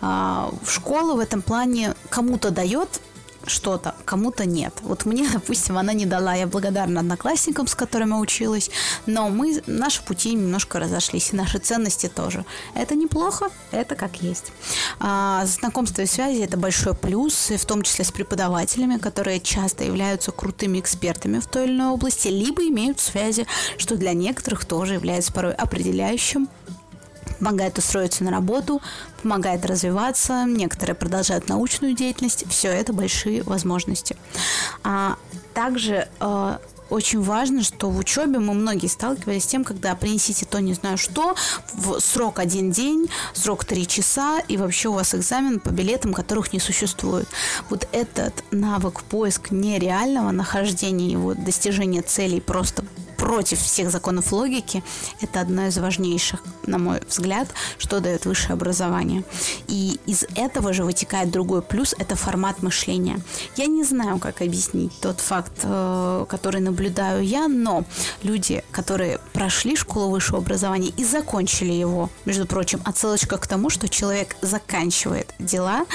А, 0.00 0.50
в 0.64 0.70
школу 0.70 1.16
в 1.16 1.20
этом 1.20 1.42
плане 1.42 1.94
кому-то 2.10 2.50
дает 2.50 3.00
что-то, 3.46 3.94
кому-то 4.04 4.44
нет. 4.44 4.74
Вот 4.82 5.04
мне, 5.04 5.28
допустим, 5.32 5.78
она 5.78 5.92
не 5.92 6.06
дала. 6.06 6.34
Я 6.34 6.46
благодарна 6.46 7.00
одноклассникам, 7.00 7.66
с 7.66 7.74
которыми 7.74 8.14
училась, 8.14 8.70
но 9.06 9.28
мы, 9.28 9.62
наши 9.66 10.02
пути 10.02 10.34
немножко 10.34 10.78
разошлись, 10.78 11.32
и 11.32 11.36
наши 11.36 11.58
ценности 11.58 12.08
тоже. 12.08 12.44
Это 12.74 12.94
неплохо, 12.94 13.48
это 13.70 13.94
как 13.94 14.16
есть. 14.22 14.52
А, 15.00 15.44
знакомство 15.46 16.02
и 16.02 16.06
связи– 16.06 16.40
это 16.42 16.56
большой 16.56 16.94
плюс, 16.94 17.50
в 17.50 17.64
том 17.64 17.82
числе 17.82 18.04
с 18.04 18.12
преподавателями, 18.12 18.98
которые 18.98 19.40
часто 19.40 19.84
являются 19.84 20.32
крутыми 20.32 20.80
экспертами 20.80 21.38
в 21.40 21.46
той 21.46 21.64
или 21.64 21.72
иной 21.72 21.92
области, 21.92 22.28
либо 22.28 22.62
имеют 22.62 23.00
связи, 23.00 23.46
что 23.78 23.96
для 23.96 24.12
некоторых 24.12 24.64
тоже 24.64 24.94
является 24.94 25.32
порой 25.32 25.52
определяющим 25.52 26.48
помогает 27.42 27.76
устроиться 27.76 28.22
на 28.22 28.30
работу, 28.30 28.80
помогает 29.20 29.66
развиваться, 29.66 30.44
некоторые 30.46 30.94
продолжают 30.94 31.48
научную 31.48 31.92
деятельность. 31.92 32.44
Все 32.48 32.68
это 32.68 32.92
большие 32.92 33.42
возможности. 33.42 34.16
А 34.84 35.16
также 35.52 36.08
э, 36.20 36.58
очень 36.92 37.22
важно, 37.22 37.62
что 37.62 37.88
в 37.88 37.98
учебе 37.98 38.38
мы 38.38 38.52
многие 38.52 38.86
сталкивались 38.86 39.44
с 39.44 39.46
тем, 39.46 39.64
когда 39.64 39.94
принесите 39.94 40.44
то 40.44 40.60
не 40.60 40.74
знаю 40.74 40.98
что, 40.98 41.34
в 41.72 41.98
срок 42.00 42.38
один 42.38 42.70
день, 42.70 43.08
срок 43.32 43.64
три 43.64 43.86
часа, 43.86 44.40
и 44.40 44.56
вообще 44.56 44.90
у 44.90 44.92
вас 44.92 45.14
экзамен 45.14 45.58
по 45.58 45.70
билетам, 45.70 46.12
которых 46.12 46.52
не 46.52 46.60
существует. 46.60 47.28
Вот 47.70 47.88
этот 47.92 48.44
навык 48.50 49.02
поиск 49.04 49.50
нереального 49.50 50.30
нахождения 50.30 51.10
его 51.10 51.34
достижения 51.34 52.02
целей 52.02 52.40
просто 52.40 52.84
против 53.22 53.60
всех 53.60 53.92
законов 53.92 54.32
логики, 54.32 54.82
это 55.20 55.40
одно 55.40 55.68
из 55.68 55.78
важнейших, 55.78 56.42
на 56.66 56.78
мой 56.78 57.00
взгляд, 57.08 57.46
что 57.78 58.00
дает 58.00 58.26
высшее 58.26 58.54
образование. 58.54 59.22
И 59.68 60.00
из 60.06 60.24
этого 60.34 60.72
же 60.72 60.82
вытекает 60.82 61.30
другой 61.30 61.62
плюс– 61.62 61.94
это 61.98 62.16
формат 62.16 62.64
мышления. 62.64 63.20
Я 63.56 63.66
не 63.66 63.84
знаю, 63.84 64.18
как 64.18 64.42
объяснить 64.42 64.92
тот 65.00 65.20
факт, 65.20 65.52
э, 65.62 66.26
который 66.28 66.60
наблюдаю 66.82 67.24
я, 67.24 67.46
но 67.48 67.84
люди, 68.22 68.64
которые 68.72 69.18
прошли 69.32 69.76
школу 69.76 70.10
высшего 70.10 70.38
образования 70.38 70.92
и 70.96 71.04
закончили 71.04 71.72
его, 71.72 72.10
между 72.24 72.46
прочим, 72.46 72.80
отсылочка 72.84 73.38
к 73.38 73.46
тому, 73.46 73.70
что 73.70 73.88
человек 73.88 74.36
заканчивает 74.42 75.32
дела, 75.38 75.86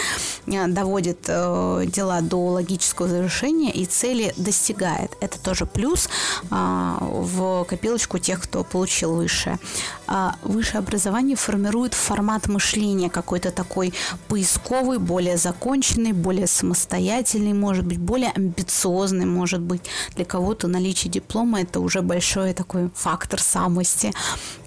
э, 0.46 0.68
доводит 0.68 1.26
э, 1.28 1.84
дела 1.88 2.22
до 2.22 2.38
логического 2.38 3.10
завершения 3.10 3.72
и 3.72 3.86
цели 3.86 4.34
достигает. 4.38 5.12
Это 5.20 5.40
тоже 5.40 5.66
плюс 5.66 6.10
а, 6.50 6.98
в 7.02 7.66
копилочку 7.66 8.18
тех, 8.20 8.42
кто 8.42 8.64
получил 8.64 9.16
высшее. 9.16 9.60
А 10.08 10.36
высшее 10.42 10.80
образование 10.80 11.36
формирует 11.36 11.94
формат 11.94 12.48
мышления 12.48 13.10
какой-то 13.10 13.52
такой 13.52 13.94
поисковый, 14.28 15.00
более 15.00 15.38
законченный, 15.38 16.14
более 16.14 16.48
самостоятельный, 16.48 17.54
может 17.54 17.86
быть, 17.86 18.00
более 18.00 18.32
амбициозный, 18.32 19.26
может 19.26 19.60
быть. 19.60 19.82
Для 20.16 20.26
кого-то 20.26 20.68
наличие 20.78 21.12
диплома– 21.12 21.62
это 21.62 21.80
уже 21.80 22.02
большой 22.02 22.54
такой 22.54 22.90
фактор 22.94 23.42
самости. 23.42 24.14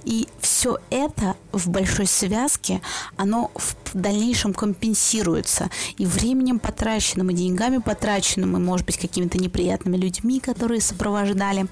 И 0.04 0.26
все 0.40 0.78
это 0.90 1.36
в 1.52 1.68
большой 1.68 2.06
связке, 2.06 2.80
оно 3.16 3.50
в 3.54 3.74
дальнейшем 3.94 4.54
компенсируется 4.54 5.70
и 5.98 6.06
временем 6.06 6.58
потраченным, 6.58 7.30
и 7.30 7.34
деньгами 7.34 7.78
потраченным, 7.78 8.56
и, 8.56 8.60
может 8.60 8.86
быть, 8.86 8.98
какими-то 8.98 9.38
неприятными 9.38 9.96
людьми, 9.96 10.40
которые 10.40 10.80
сопровождали 10.80 11.66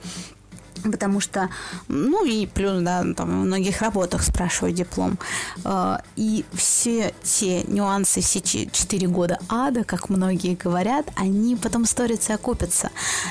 потому 0.84 1.20
что, 1.20 1.48
ну 1.88 2.24
и 2.24 2.46
плюс, 2.46 2.82
да, 2.82 3.04
там 3.14 3.42
в 3.42 3.44
многих 3.46 3.82
работах 3.82 4.22
спрашивают 4.22 4.76
диплом. 4.76 5.18
А, 5.64 6.02
и 6.16 6.44
все 6.52 7.14
те 7.22 7.62
нюансы, 7.64 8.20
все 8.20 8.40
четыре 8.40 9.08
года 9.08 9.38
ада, 9.48 9.84
как 9.84 10.08
многие 10.08 10.54
говорят, 10.54 11.06
они 11.16 11.56
потом 11.56 11.84
сторятся 11.84 12.32
и 12.32 12.34
окупятся. 12.34 12.90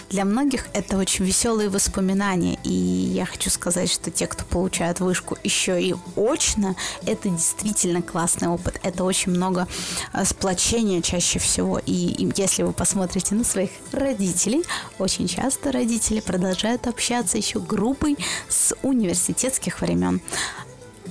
Для 0.10 0.26
многих 0.26 0.68
это 0.74 0.98
очень 0.98 1.26
веселые 1.26 1.70
воспоминания, 1.70 2.60
и 2.64 2.72
я 2.72 3.26
хочу 3.26 3.50
сказать, 3.50 3.92
что 3.92 4.12
те, 4.12 4.28
кто 4.28 4.44
получают 4.46 5.00
вышку 5.00 5.38
еще 5.44 5.82
и 5.82 5.96
очно, 6.16 6.76
это 7.06 7.30
действительно 7.30 8.02
классный 8.02 8.48
опыт. 8.48 8.80
Это 8.84 9.04
очень 9.04 9.32
много 9.32 9.68
а, 10.14 10.26
сплочения 10.26 11.02
чаще 11.02 11.40
всего. 11.40 11.80
И 11.86 12.30
если 12.36 12.64
вы 12.64 12.74
посмотрите 12.74 13.36
на 13.36 13.44
своих 13.44 13.72
родителей, 13.92 14.64
очень 15.00 15.28
часто 15.28 15.72
родители 15.72 16.20
продолжают 16.20 16.88
общаться 16.88 17.37
еще 17.38 17.60
группой 17.60 18.18
с 18.50 18.76
университетских 18.84 19.82
времен. 19.82 20.22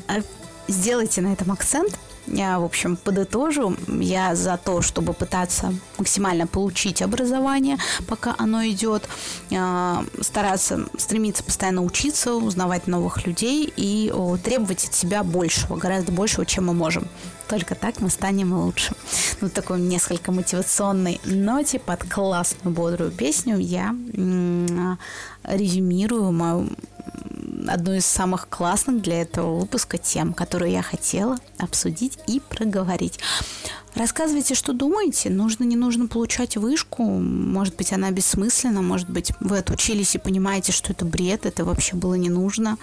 А 0.08 0.20
сделайте 0.68 1.20
на 1.20 1.32
этом 1.32 1.52
акцент. 1.52 1.98
Я, 2.26 2.58
в 2.58 2.64
общем, 2.64 2.96
подытожу. 2.96 3.76
Я 3.88 4.34
за 4.34 4.56
то, 4.56 4.82
чтобы 4.82 5.12
пытаться 5.12 5.72
максимально 5.98 6.46
получить 6.46 7.02
образование, 7.02 7.78
пока 8.08 8.34
оно 8.38 8.66
идет, 8.66 9.08
а, 9.54 10.04
стараться, 10.20 10.86
стремиться 10.98 11.44
постоянно 11.44 11.82
учиться, 11.82 12.34
узнавать 12.34 12.86
новых 12.86 13.26
людей 13.26 13.72
и 13.76 14.12
требовать 14.42 14.84
от 14.84 14.94
себя 14.94 15.22
большего, 15.22 15.76
гораздо 15.76 16.12
большего, 16.12 16.44
чем 16.44 16.66
мы 16.66 16.74
можем. 16.74 17.08
Только 17.48 17.76
так 17.76 18.00
мы 18.00 18.10
станем 18.10 18.52
лучше. 18.52 18.92
Ну, 19.40 19.48
такой 19.48 19.80
несколько 19.80 20.32
мотивационной 20.32 21.20
ноте 21.24 21.78
под 21.78 22.02
классную 22.08 22.74
бодрую 22.74 23.12
песню 23.12 23.58
я 23.58 23.94
резюмирую 25.44 26.32
мою 26.32 26.70
одну 27.68 27.94
из 27.94 28.06
самых 28.06 28.48
классных 28.48 29.02
для 29.02 29.22
этого 29.22 29.58
выпуска 29.60 29.98
тем, 29.98 30.32
которую 30.32 30.70
я 30.70 30.82
хотела 30.82 31.38
обсудить 31.58 32.18
и 32.26 32.40
проговорить. 32.40 33.18
Рассказывайте, 33.94 34.54
что 34.54 34.74
думаете. 34.74 35.30
Нужно, 35.30 35.64
не 35.64 35.74
нужно 35.74 36.06
получать 36.06 36.58
вышку. 36.58 37.02
Может 37.02 37.76
быть, 37.76 37.94
она 37.94 38.10
бессмысленна. 38.10 38.82
Может 38.82 39.08
быть, 39.08 39.32
вы 39.40 39.56
отучились 39.56 40.14
и 40.14 40.18
понимаете, 40.18 40.72
что 40.72 40.92
это 40.92 41.06
бред, 41.06 41.46
это 41.46 41.64
вообще 41.64 41.96
было 41.96 42.14
не 42.14 42.28
нужно. 42.28 42.76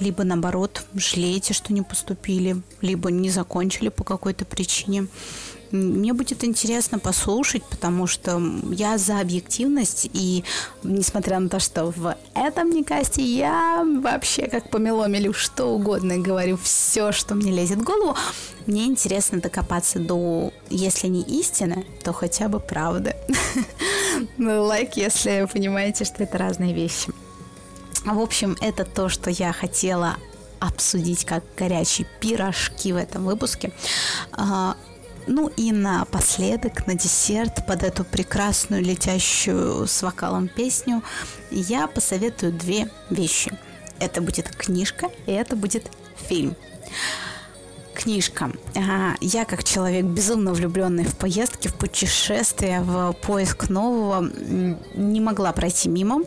Либо, 0.00 0.24
наоборот, 0.24 0.82
жалеете, 0.92 1.54
что 1.54 1.72
не 1.72 1.82
поступили, 1.82 2.60
либо 2.80 3.12
не 3.12 3.30
закончили 3.30 3.90
по 3.90 4.02
какой-то 4.02 4.44
причине. 4.44 5.06
Мне 5.70 6.12
будет 6.12 6.42
интересно 6.42 6.98
послушать, 6.98 7.62
потому 7.64 8.06
что 8.06 8.42
я 8.70 8.98
за 8.98 9.20
объективность, 9.20 10.10
и 10.12 10.44
несмотря 10.82 11.38
на 11.38 11.48
то, 11.48 11.60
что 11.60 11.86
в 11.86 12.16
этом 12.34 12.70
Никасте 12.70 13.22
я 13.22 13.84
вообще 14.02 14.48
как 14.48 14.70
помело 14.70 15.06
мелю 15.06 15.32
что 15.32 15.66
угодно, 15.66 16.18
говорю 16.18 16.56
все, 16.56 17.12
что 17.12 17.34
мне 17.36 17.52
лезет 17.52 17.78
в 17.78 17.84
голову, 17.84 18.16
мне 18.66 18.86
интересно 18.86 19.40
докопаться 19.40 20.00
до, 20.00 20.52
если 20.70 21.06
не 21.06 21.22
истины, 21.22 21.86
то 22.02 22.12
хотя 22.12 22.48
бы 22.48 22.60
правды. 22.60 23.14
Ну, 24.36 24.64
лайк, 24.64 24.96
если 24.96 25.48
понимаете, 25.50 26.04
что 26.04 26.24
это 26.24 26.36
разные 26.36 26.74
вещи. 26.74 27.10
В 28.04 28.20
общем, 28.20 28.56
это 28.60 28.84
то, 28.84 29.08
что 29.08 29.30
я 29.30 29.52
хотела 29.52 30.16
обсудить 30.58 31.24
как 31.24 31.42
горячие 31.56 32.06
пирожки 32.20 32.92
в 32.92 32.96
этом 32.96 33.24
выпуске. 33.24 33.72
Ну 35.26 35.48
и 35.56 35.72
напоследок, 35.72 36.86
на 36.86 36.94
десерт, 36.94 37.66
под 37.66 37.82
эту 37.82 38.04
прекрасную 38.04 38.82
летящую 38.82 39.86
с 39.86 40.02
вокалом 40.02 40.48
песню, 40.48 41.02
я 41.50 41.86
посоветую 41.86 42.52
две 42.52 42.90
вещи. 43.10 43.52
Это 43.98 44.20
будет 44.20 44.48
книжка, 44.48 45.10
и 45.26 45.32
это 45.32 45.56
будет 45.56 45.90
фильм. 46.16 46.56
Книжка. 47.94 48.50
Я, 49.20 49.44
как 49.44 49.62
человек 49.62 50.06
безумно 50.06 50.54
влюбленный 50.54 51.04
в 51.04 51.16
поездки, 51.16 51.68
в 51.68 51.74
путешествия, 51.74 52.80
в 52.80 53.12
поиск 53.12 53.68
нового, 53.68 54.30
не 54.94 55.20
могла 55.20 55.52
пройти 55.52 55.88
мимо 55.88 56.22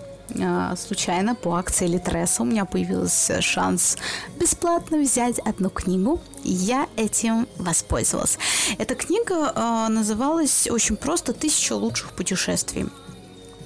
случайно 0.78 1.36
по 1.36 1.56
акции 1.56 1.88
Литресса 1.88 2.44
у 2.44 2.46
меня 2.46 2.66
появился 2.66 3.42
шанс 3.42 3.98
бесплатно 4.40 4.98
взять 4.98 5.40
одну 5.40 5.70
книгу. 5.70 6.20
Я 6.44 6.88
этим 6.98 7.48
воспользовалась. 7.58 8.38
Эта 8.78 8.96
книга 8.96 9.54
э, 9.56 9.88
называлась 9.90 10.68
очень 10.68 10.98
просто 10.98 11.34
«Тысяча 11.34 11.74
лучших 11.74 12.12
путешествий». 12.12 12.88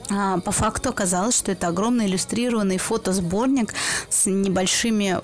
А, 0.09 0.39
по 0.39 0.51
факту 0.51 0.89
оказалось, 0.89 1.37
что 1.37 1.51
это 1.51 1.67
огромный 1.67 2.07
иллюстрированный 2.07 2.77
фотосборник 2.77 3.73
с 4.09 4.25
небольшими 4.25 5.17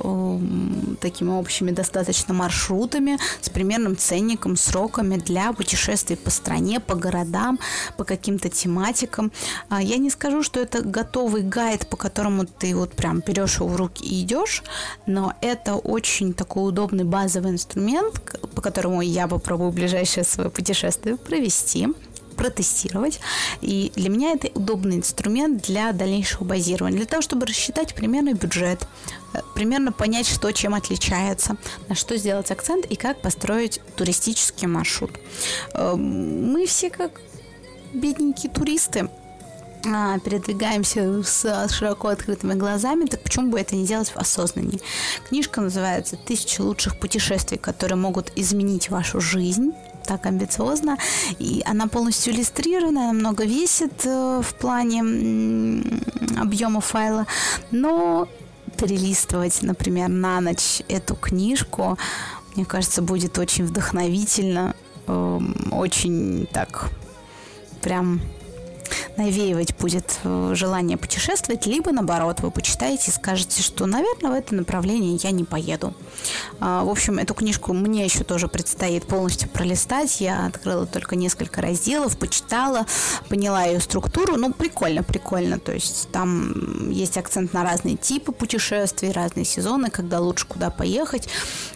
такими 0.98 1.30
общими 1.32 1.72
достаточно 1.72 2.34
маршрутами, 2.34 3.18
с 3.42 3.50
примерным 3.50 3.96
ценником, 3.98 4.56
сроками 4.58 5.18
для 5.18 5.54
путешествий 5.54 6.18
по 6.18 6.30
стране, 6.30 6.80
по 6.80 6.96
городам, 6.96 7.60
по 7.98 8.04
каким-то 8.04 8.50
тематикам. 8.50 9.32
А, 9.70 9.82
я 9.82 9.98
не 9.98 10.10
скажу, 10.10 10.44
что 10.44 10.60
это 10.60 10.82
готовый 10.82 11.44
гайд, 11.44 11.88
по 11.88 11.98
которому 11.98 12.46
ты 12.46 12.76
вот 12.76 12.92
прям 12.94 13.22
берешь 13.26 13.58
его 13.58 13.68
в 13.68 13.76
руки 13.76 14.04
и 14.04 14.22
идешь, 14.22 14.64
но 15.06 15.34
это 15.42 15.76
очень 15.76 16.34
такой 16.34 16.70
удобный 16.70 17.04
базовый 17.04 17.52
инструмент, 17.52 18.22
по 18.56 18.62
которому 18.62 19.02
я 19.02 19.28
попробую 19.28 19.72
ближайшее 19.72 20.24
свое 20.24 20.50
путешествие 20.50 21.18
провести 21.18 21.88
протестировать. 22.34 23.20
И 23.62 23.92
для 23.96 24.10
меня 24.10 24.32
это 24.32 24.48
удобный 24.54 24.98
инструмент 24.98 25.64
для 25.64 25.92
дальнейшего 25.92 26.44
базирования, 26.44 26.98
для 26.98 27.08
того, 27.08 27.22
чтобы 27.22 27.46
рассчитать 27.46 27.94
примерный 27.96 28.34
бюджет, 28.34 28.88
э, 29.34 29.40
примерно 29.56 29.92
понять, 29.92 30.28
что 30.28 30.52
чем 30.52 30.74
отличается, 30.74 31.58
на 31.88 31.96
что 31.96 32.18
сделать 32.18 32.52
акцент 32.52 32.86
и 32.86 32.96
как 32.96 33.22
построить 33.22 33.82
туристический 33.96 34.68
маршрут. 34.68 35.12
Э, 35.74 35.96
мы 35.96 36.66
все 36.66 36.90
как 36.90 37.22
бедненькие 37.94 38.52
туристы, 38.52 39.10
а, 39.86 40.18
передвигаемся 40.20 41.22
с 41.24 41.70
широко 41.70 42.08
открытыми 42.08 42.54
глазами, 42.54 43.06
так 43.06 43.22
почему 43.22 43.50
бы 43.50 43.60
это 43.60 43.76
не 43.76 43.86
делать 43.86 44.10
в 44.10 44.18
осознании? 44.18 44.80
Книжка 45.28 45.60
называется 45.60 46.16
«Тысячи 46.16 46.62
лучших 46.62 46.98
путешествий, 46.98 47.58
которые 47.58 47.98
могут 47.98 48.32
изменить 48.36 48.90
вашу 48.90 49.20
жизнь» 49.20 49.74
так 50.06 50.26
амбициозно. 50.26 50.98
И 51.40 51.62
она 51.66 51.88
полностью 51.88 52.34
иллюстрирована, 52.34 53.10
она 53.10 53.14
много 53.14 53.46
весит 53.46 54.06
э, 54.06 54.42
в 54.44 54.54
плане 54.56 55.84
объема 56.40 56.82
файла. 56.82 57.26
Но 57.72 58.28
перелистывать, 58.78 59.62
например, 59.62 60.10
на 60.10 60.42
ночь 60.42 60.82
эту 60.88 61.16
книжку, 61.16 61.98
мне 62.56 62.66
кажется, 62.66 63.02
будет 63.02 63.38
очень 63.38 63.66
вдохновительно, 63.66 64.76
эм, 65.08 65.70
очень 65.72 66.48
так 66.52 66.90
прям 67.82 68.22
навеивать 69.18 69.76
будет 69.78 70.20
э, 70.24 70.52
желание 70.56 70.98
путешествовать, 70.98 71.66
либо 71.66 71.92
наоборот, 71.92 72.40
вы 72.42 72.52
почитаете 72.52 73.12
и 73.12 73.14
скажете, 73.14 73.62
что, 73.62 73.86
наверное, 73.86 74.32
в 74.32 74.34
это 74.34 74.56
направление 74.56 75.16
я 75.16 75.32
не 75.32 75.44
поеду. 75.44 75.94
А, 76.60 76.84
в 76.84 76.90
общем, 76.90 77.20
эту 77.20 77.34
книжку 77.34 77.74
мне 77.74 78.06
еще 78.06 78.24
тоже 78.24 78.48
предстоит 78.48 79.06
полностью 79.06 79.50
пролистать. 79.50 80.20
Я 80.22 80.46
открыла 80.46 80.86
только 80.86 81.16
несколько 81.16 81.62
разделов, 81.62 82.18
почитала, 82.18 82.86
поняла 83.30 83.64
ее 83.66 83.80
структуру. 83.80 84.38
Ну, 84.38 84.52
прикольно, 84.52 85.04
прикольно. 85.04 85.60
То 85.60 85.74
есть 85.74 86.10
там 86.12 86.90
есть 86.90 87.18
акцент 87.18 87.54
на 87.54 87.64
разные 87.64 87.98
типы 87.98 88.32
путешествий, 88.32 89.12
разные 89.12 89.46
сезоны, 89.46 89.90
когда 89.90 90.20
лучше 90.20 90.48
куда 90.48 90.70
поехать. 90.70 91.28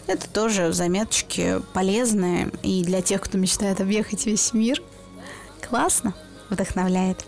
Это 0.06 0.28
тоже 0.28 0.72
заметочки 0.72 1.60
полезные 1.72 2.50
и 2.62 2.82
для 2.84 3.02
тех, 3.02 3.20
кто 3.20 3.38
мечтает 3.38 3.80
объехать 3.80 4.26
весь 4.26 4.52
мир. 4.52 4.82
Классно 5.68 6.14
вдохновляет. 6.50 7.24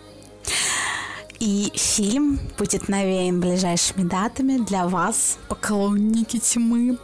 И 1.39 1.73
фильм 1.75 2.39
будет 2.59 2.89
навеян 2.89 3.41
ближайшими 3.41 4.07
датами 4.07 4.59
для 4.59 4.87
вас, 4.87 5.39
поклонники 5.49 6.39
тьмы. 6.39 6.99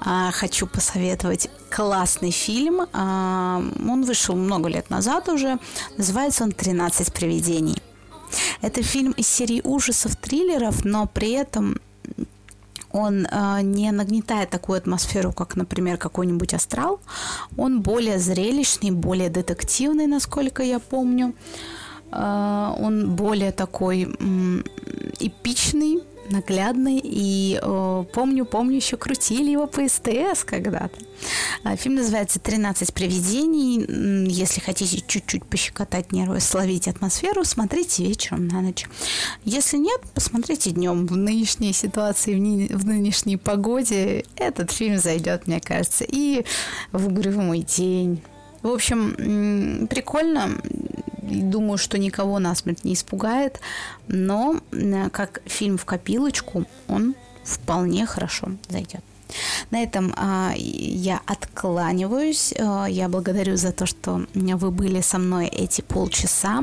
А, 0.00 0.30
хочу 0.30 0.66
посоветовать 0.66 1.48
классный 1.70 2.30
фильм. 2.30 2.82
А, 2.92 3.62
он 3.88 4.04
вышел 4.04 4.36
много 4.36 4.68
лет 4.68 4.90
назад 4.90 5.30
уже. 5.30 5.58
Называется 5.96 6.44
он 6.44 6.50
«13 6.50 7.12
привидений». 7.14 7.82
Это 8.60 8.82
фильм 8.82 9.12
из 9.12 9.26
серии 9.26 9.62
ужасов, 9.64 10.16
триллеров, 10.16 10.84
но 10.84 11.06
при 11.06 11.30
этом 11.30 11.80
он 12.92 13.26
э, 13.26 13.60
не 13.62 13.92
нагнетает 13.92 14.50
такую 14.50 14.78
атмосферу, 14.78 15.32
как, 15.32 15.56
например, 15.56 15.98
какой-нибудь 15.98 16.54
астрал. 16.54 17.00
Он 17.56 17.80
более 17.82 18.18
зрелищный, 18.18 18.90
более 18.90 19.28
детективный, 19.28 20.06
насколько 20.06 20.62
я 20.62 20.78
помню. 20.78 21.34
Э, 22.12 22.74
он 22.80 23.14
более 23.14 23.52
такой 23.52 24.04
э, 24.04 24.62
эпичный, 25.20 26.02
наглядный. 26.30 27.00
И 27.02 27.60
помню, 28.12 28.44
помню, 28.44 28.76
еще 28.76 28.96
крутили 28.96 29.50
его 29.50 29.66
по 29.66 29.86
СТС 29.88 30.44
когда-то. 30.44 30.98
А, 31.64 31.76
фильм 31.76 31.96
называется 31.96 32.38
«13 32.38 32.92
привидений». 32.92 34.28
Если 34.30 34.60
хотите 34.60 35.02
чуть-чуть 35.06 35.44
пощекотать 35.44 36.12
нервы, 36.12 36.40
словить 36.40 36.88
атмосферу, 36.88 37.44
смотрите 37.44 38.04
вечером 38.04 38.48
на 38.48 38.60
ночь. 38.60 38.86
Если 39.44 39.78
нет, 39.78 40.00
посмотрите 40.14 40.70
днем. 40.70 41.06
В 41.06 41.16
нынешней 41.16 41.72
ситуации, 41.72 42.34
в, 42.34 42.38
ни- 42.38 42.72
в 42.72 42.86
нынешней 42.86 43.36
погоде 43.36 44.24
этот 44.36 44.70
фильм 44.70 44.98
зайдет, 44.98 45.46
мне 45.46 45.60
кажется, 45.60 46.04
и 46.06 46.44
в 46.92 47.08
угрюмый 47.08 47.62
день. 47.62 48.22
В 48.62 48.68
общем, 48.68 49.86
прикольно. 49.88 50.50
Думаю, 51.28 51.78
что 51.78 51.98
никого 51.98 52.38
насмерть 52.38 52.84
не 52.84 52.94
испугает, 52.94 53.60
но 54.08 54.60
как 55.12 55.40
фильм 55.46 55.78
в 55.78 55.84
копилочку 55.84 56.64
он 56.88 57.14
вполне 57.44 58.06
хорошо 58.06 58.48
зайдет. 58.68 59.02
На 59.70 59.82
этом 59.82 60.14
а, 60.16 60.52
я 60.56 61.20
откланиваюсь. 61.26 62.54
А, 62.58 62.86
я 62.86 63.08
благодарю 63.08 63.56
за 63.56 63.72
то, 63.72 63.86
что 63.86 64.26
вы 64.34 64.70
были 64.70 65.00
со 65.00 65.18
мной 65.18 65.46
эти 65.46 65.80
полчаса, 65.80 66.62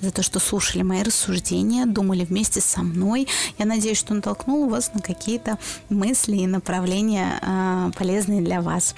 за 0.00 0.10
то, 0.10 0.22
что 0.22 0.38
слушали 0.38 0.82
мои 0.82 1.02
рассуждения, 1.02 1.86
думали 1.86 2.24
вместе 2.24 2.60
со 2.60 2.82
мной. 2.82 3.28
Я 3.58 3.66
надеюсь, 3.66 3.98
что 3.98 4.14
натолкнул 4.14 4.68
вас 4.68 4.92
на 4.94 5.00
какие-то 5.00 5.58
мысли 5.88 6.36
и 6.36 6.46
направления 6.46 7.38
а, 7.42 7.90
полезные 7.96 8.42
для 8.42 8.60
вас. 8.60 8.94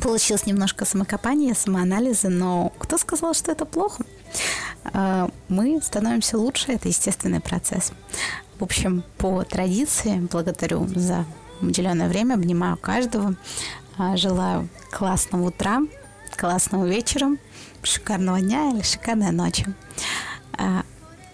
Получилось 0.00 0.46
немножко 0.46 0.86
самокопания, 0.86 1.54
самоанализа, 1.54 2.30
но 2.30 2.72
кто 2.78 2.96
сказал, 2.96 3.34
что 3.34 3.52
это 3.52 3.66
плохо? 3.66 4.04
А, 4.84 5.28
мы 5.48 5.80
становимся 5.82 6.38
лучше, 6.38 6.72
это 6.72 6.88
естественный 6.88 7.40
процесс. 7.40 7.92
В 8.58 8.64
общем, 8.64 9.04
по 9.18 9.42
традиции, 9.44 10.26
благодарю 10.30 10.86
за 10.86 11.26
уделенное 11.60 12.08
время, 12.08 12.34
обнимаю 12.34 12.78
каждого, 12.78 13.34
а, 13.98 14.16
желаю 14.16 14.68
классного 14.90 15.48
утра, 15.48 15.80
классного 16.36 16.86
вечера, 16.86 17.36
шикарного 17.82 18.40
дня 18.40 18.70
или 18.70 18.82
шикарной 18.82 19.30
ночи. 19.30 19.66
А, 20.54 20.84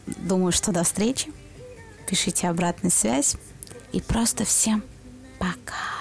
думаю, 0.07 0.51
что 0.51 0.73
до 0.73 0.83
встречи. 0.83 1.33
Пишите 2.09 2.49
обратную 2.49 2.91
связь. 2.91 3.37
И 3.93 4.01
просто 4.01 4.45
всем 4.45 4.83
пока.「 5.39 5.98